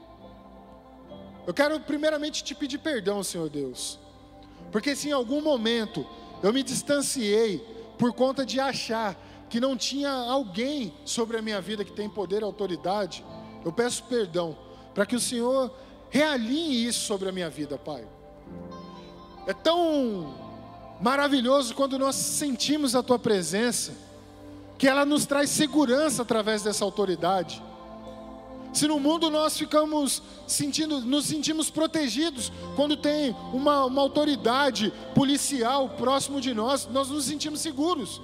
[1.46, 3.96] Eu quero primeiramente te pedir perdão, Senhor Deus,
[4.72, 6.04] porque se em algum momento
[6.42, 7.58] eu me distanciei
[7.96, 9.16] por conta de achar
[9.48, 13.24] que não tinha alguém sobre a minha vida que tem poder e autoridade,
[13.64, 14.58] eu peço perdão
[14.92, 15.72] para que o Senhor
[16.10, 18.06] realinhe isso sobre a minha vida, Pai.
[19.46, 20.34] É tão
[21.00, 23.92] maravilhoso quando nós sentimos a Tua presença,
[24.76, 27.62] que ela nos traz segurança através dessa autoridade.
[28.72, 35.88] Se no mundo nós ficamos sentindo, nos sentimos protegidos quando tem uma, uma autoridade policial
[35.90, 38.20] próximo de nós, nós nos sentimos seguros.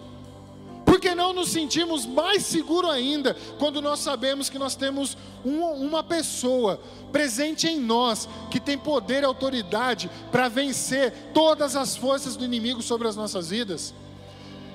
[1.14, 6.80] Não nos sentimos mais seguros ainda quando nós sabemos que nós temos um, uma pessoa
[7.12, 12.82] presente em nós que tem poder e autoridade para vencer todas as forças do inimigo
[12.82, 13.94] sobre as nossas vidas?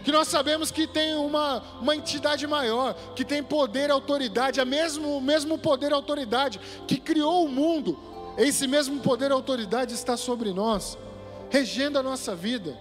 [0.03, 4.65] que nós sabemos que tem uma, uma entidade maior, que tem poder e autoridade, a
[4.65, 7.99] mesmo, o mesmo poder e autoridade que criou o mundo,
[8.37, 10.97] esse mesmo poder e autoridade está sobre nós,
[11.49, 12.77] regendo a nossa vida.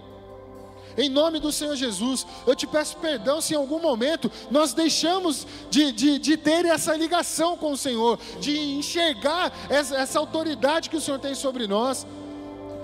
[0.99, 5.47] Em nome do Senhor Jesus, eu te peço perdão se em algum momento nós deixamos
[5.69, 10.97] de, de, de ter essa ligação com o Senhor, de enxergar essa, essa autoridade que
[10.97, 12.05] o Senhor tem sobre nós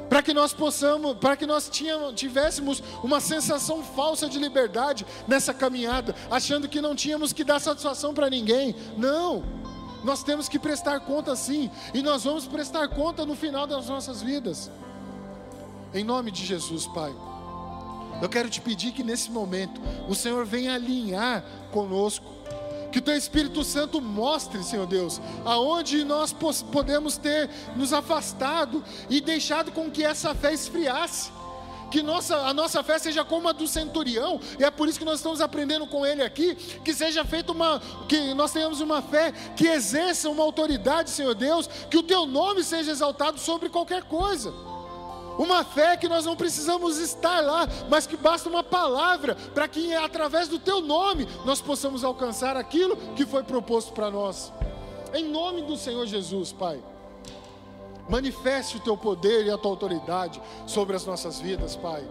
[0.10, 1.70] para que nós possamos, para que nós
[2.16, 8.14] tivéssemos uma sensação falsa de liberdade nessa caminhada, achando que não tínhamos que dar satisfação
[8.14, 8.74] para ninguém.
[8.96, 9.44] Não,
[10.06, 14.22] nós temos que prestar conta sim, e nós vamos prestar conta no final das nossas
[14.22, 14.72] vidas.
[15.94, 17.14] Em nome de Jesus, Pai.
[18.22, 22.26] Eu quero te pedir que nesse momento o Senhor venha alinhar conosco.
[22.92, 26.34] Que o teu Espírito Santo mostre, Senhor Deus, aonde nós
[26.72, 31.30] podemos ter nos afastado e deixado com que essa fé esfriasse.
[31.92, 35.06] Que nossa, a nossa fé seja como a do centurião, e é por isso que
[35.06, 39.32] nós estamos aprendendo com ele aqui, que seja feita uma, que nós tenhamos uma fé
[39.56, 44.54] que exerça uma autoridade, Senhor Deus, que o teu nome seja exaltado sobre qualquer coisa.
[45.38, 49.94] Uma fé que nós não precisamos estar lá, mas que basta uma palavra para que
[49.94, 54.52] através do teu nome nós possamos alcançar aquilo que foi proposto para nós.
[55.14, 56.82] Em nome do Senhor Jesus, Pai.
[58.08, 62.08] Manifeste o teu poder e a tua autoridade sobre as nossas vidas, Pai.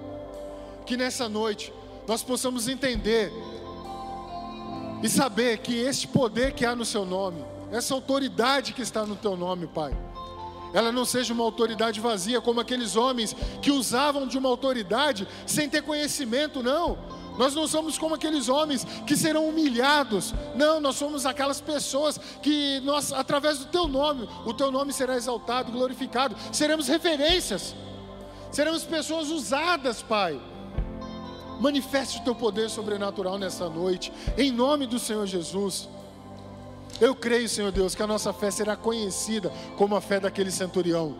[0.84, 1.72] Que nessa noite
[2.06, 3.32] nós possamos entender
[5.02, 9.16] e saber que este poder que há no seu nome, essa autoridade que está no
[9.16, 9.96] teu nome, Pai
[10.74, 15.68] ela não seja uma autoridade vazia, como aqueles homens que usavam de uma autoridade sem
[15.68, 16.98] ter conhecimento, não.
[17.38, 20.34] Nós não somos como aqueles homens que serão humilhados.
[20.54, 25.16] Não, nós somos aquelas pessoas que nós, através do teu nome, o teu nome será
[25.16, 26.36] exaltado, glorificado.
[26.52, 27.74] Seremos referências.
[28.50, 30.40] Seremos pessoas usadas, Pai.
[31.60, 35.88] Manifeste o teu poder sobrenatural nessa noite, em nome do Senhor Jesus.
[37.00, 41.16] Eu creio, Senhor Deus, que a nossa fé será conhecida como a fé daquele centurião.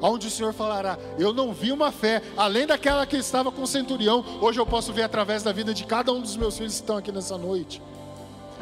[0.00, 3.66] Onde o Senhor falará: Eu não vi uma fé além daquela que estava com o
[3.66, 6.80] centurião, hoje eu posso ver através da vida de cada um dos meus filhos que
[6.80, 7.82] estão aqui nessa noite.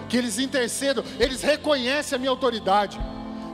[0.09, 3.01] que eles intercedam, eles reconhecem a minha autoridade.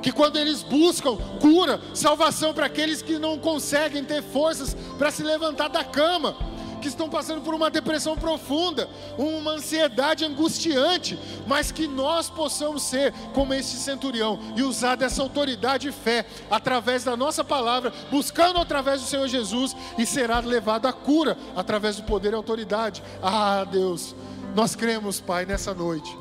[0.02, 5.22] Que quando eles buscam cura, salvação para aqueles que não conseguem ter forças para se
[5.22, 6.34] levantar da cama,
[6.80, 13.12] que estão passando por uma depressão profunda, uma ansiedade angustiante, mas que nós possamos ser
[13.34, 19.00] como este centurião e usar dessa autoridade e fé através da nossa palavra, buscando através
[19.00, 23.02] do Senhor Jesus e será levado à cura através do poder e autoridade.
[23.22, 24.14] Ah, Deus,
[24.54, 26.16] nós cremos, Pai, nessa noite.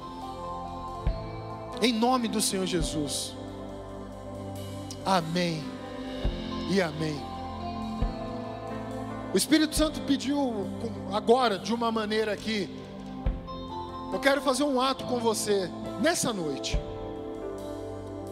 [1.81, 3.33] Em nome do Senhor Jesus.
[5.05, 5.63] Amém
[6.69, 7.28] e amém.
[9.31, 10.65] O Espírito Santo pediu
[11.13, 12.67] agora, de uma maneira que
[14.11, 15.69] eu quero fazer um ato com você
[16.01, 16.79] nessa noite.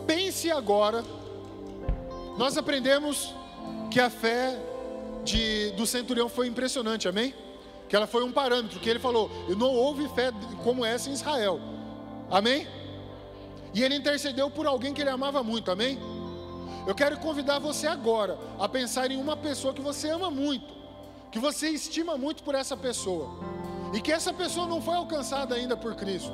[0.08, 1.04] Pense agora.
[2.36, 3.34] Nós aprendemos
[3.91, 4.60] que a fé
[5.24, 7.34] de, do centurião foi impressionante, amém?
[7.88, 10.32] Que ela foi um parâmetro, que ele falou: não houve fé
[10.64, 11.60] como essa em Israel,
[12.32, 12.68] amém?
[13.72, 16.00] E ele intercedeu por alguém que ele amava muito, amém?
[16.88, 20.76] Eu quero convidar você agora a pensar em uma pessoa que você ama muito,
[21.32, 23.30] que você estima muito por essa pessoa,
[23.93, 26.34] e que essa pessoa não foi alcançada ainda por Cristo.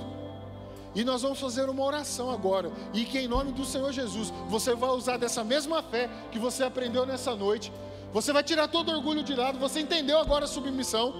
[0.95, 4.75] E nós vamos fazer uma oração agora, e que em nome do Senhor Jesus, você
[4.75, 7.71] vai usar dessa mesma fé que você aprendeu nessa noite.
[8.11, 11.13] Você vai tirar todo orgulho de lado, você entendeu agora a submissão.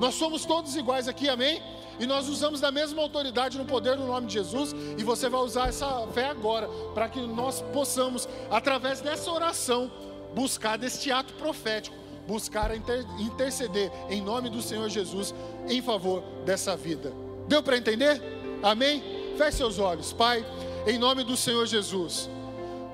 [0.00, 1.62] Nós somos todos iguais aqui, amém?
[2.00, 4.74] E nós usamos da mesma autoridade no poder do nome de Jesus.
[4.98, 9.92] E você vai usar essa fé agora, para que nós possamos, através dessa oração,
[10.34, 11.94] buscar deste ato profético,
[12.30, 15.34] buscar inter interceder em nome do Senhor Jesus
[15.68, 17.12] em favor dessa vida.
[17.48, 18.22] Deu para entender?
[18.62, 19.02] Amém?
[19.36, 20.46] Feche seus olhos, Pai,
[20.86, 22.30] em nome do Senhor Jesus.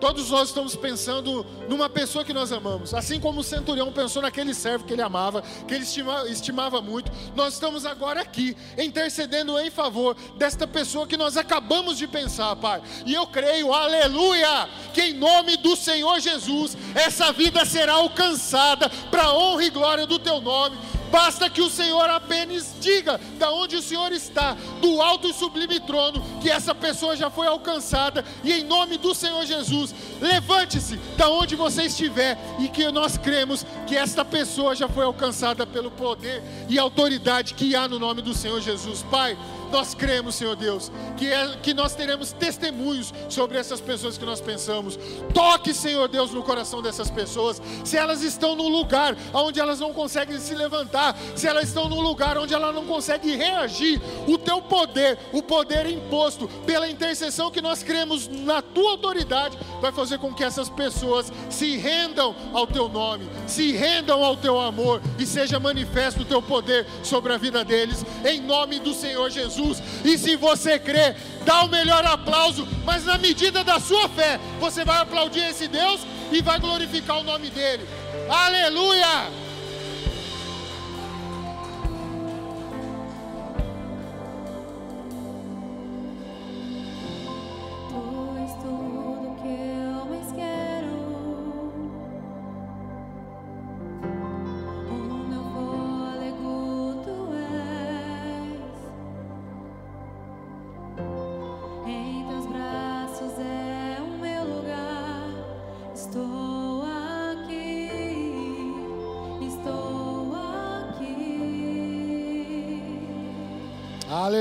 [0.00, 4.52] Todos nós estamos pensando numa pessoa que nós amamos, assim como o centurião pensou naquele
[4.52, 7.10] servo que ele amava, que ele estimava, estimava muito.
[7.34, 12.82] Nós estamos agora aqui intercedendo em favor desta pessoa que nós acabamos de pensar, Pai.
[13.06, 19.32] E eu creio, aleluia, que em nome do Senhor Jesus, essa vida será alcançada para
[19.32, 20.76] honra e glória do Teu nome
[21.10, 25.80] Basta que o Senhor apenas diga da onde o Senhor está, do alto e sublime
[25.80, 31.28] trono, que essa pessoa já foi alcançada, e em nome do Senhor Jesus, levante-se da
[31.30, 36.42] onde você estiver, e que nós cremos que esta pessoa já foi alcançada pelo poder
[36.68, 39.02] e autoridade que há no nome do Senhor Jesus.
[39.10, 39.36] Pai,
[39.70, 44.40] nós cremos, Senhor Deus, que, é, que nós teremos testemunhos sobre essas pessoas que nós
[44.40, 44.98] pensamos.
[45.34, 47.60] Toque, Senhor Deus, no coração dessas pessoas.
[47.84, 52.00] Se elas estão num lugar onde elas não conseguem se levantar, se elas estão num
[52.00, 57.60] lugar onde elas não conseguem reagir, o teu poder, o poder imposto pela intercessão que
[57.60, 62.88] nós cremos na tua autoridade, vai fazer com que essas pessoas se rendam ao teu
[62.88, 67.64] nome, se rendam ao teu amor e seja manifesto o teu poder sobre a vida
[67.64, 69.55] deles, em nome do Senhor Jesus.
[69.56, 69.82] Jesus.
[70.04, 74.84] E se você crê, dá o melhor aplauso, mas na medida da sua fé, você
[74.84, 76.00] vai aplaudir esse Deus
[76.30, 77.86] e vai glorificar o nome dele.
[78.28, 79.45] Aleluia!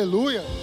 [0.05, 0.54] Aleluia.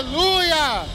[0.00, 0.86] Aleluia!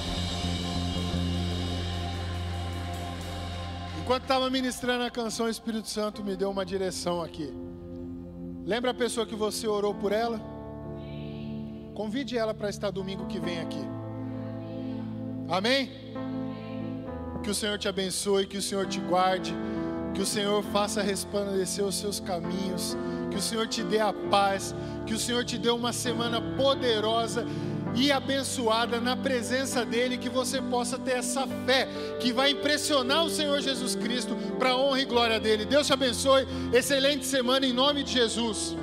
[4.02, 7.54] Enquanto estava ministrando a canção, o Espírito Santo me deu uma direção aqui.
[8.66, 10.42] Lembra a pessoa que você orou por ela?
[11.94, 13.84] Convide ela para estar domingo que vem aqui.
[15.48, 15.92] Amém?
[17.44, 19.54] Que o Senhor te abençoe, que o Senhor te guarde,
[20.16, 22.98] que o Senhor faça resplandecer os seus caminhos,
[23.30, 24.74] que o Senhor te dê a paz,
[25.06, 27.46] que o Senhor te dê uma semana poderosa
[27.96, 31.88] e abençoada na presença dEle, que você possa ter essa fé
[32.20, 35.66] que vai impressionar o Senhor Jesus Cristo para a honra e glória dEle.
[35.66, 38.76] Deus te abençoe, excelente semana em nome de Jesus.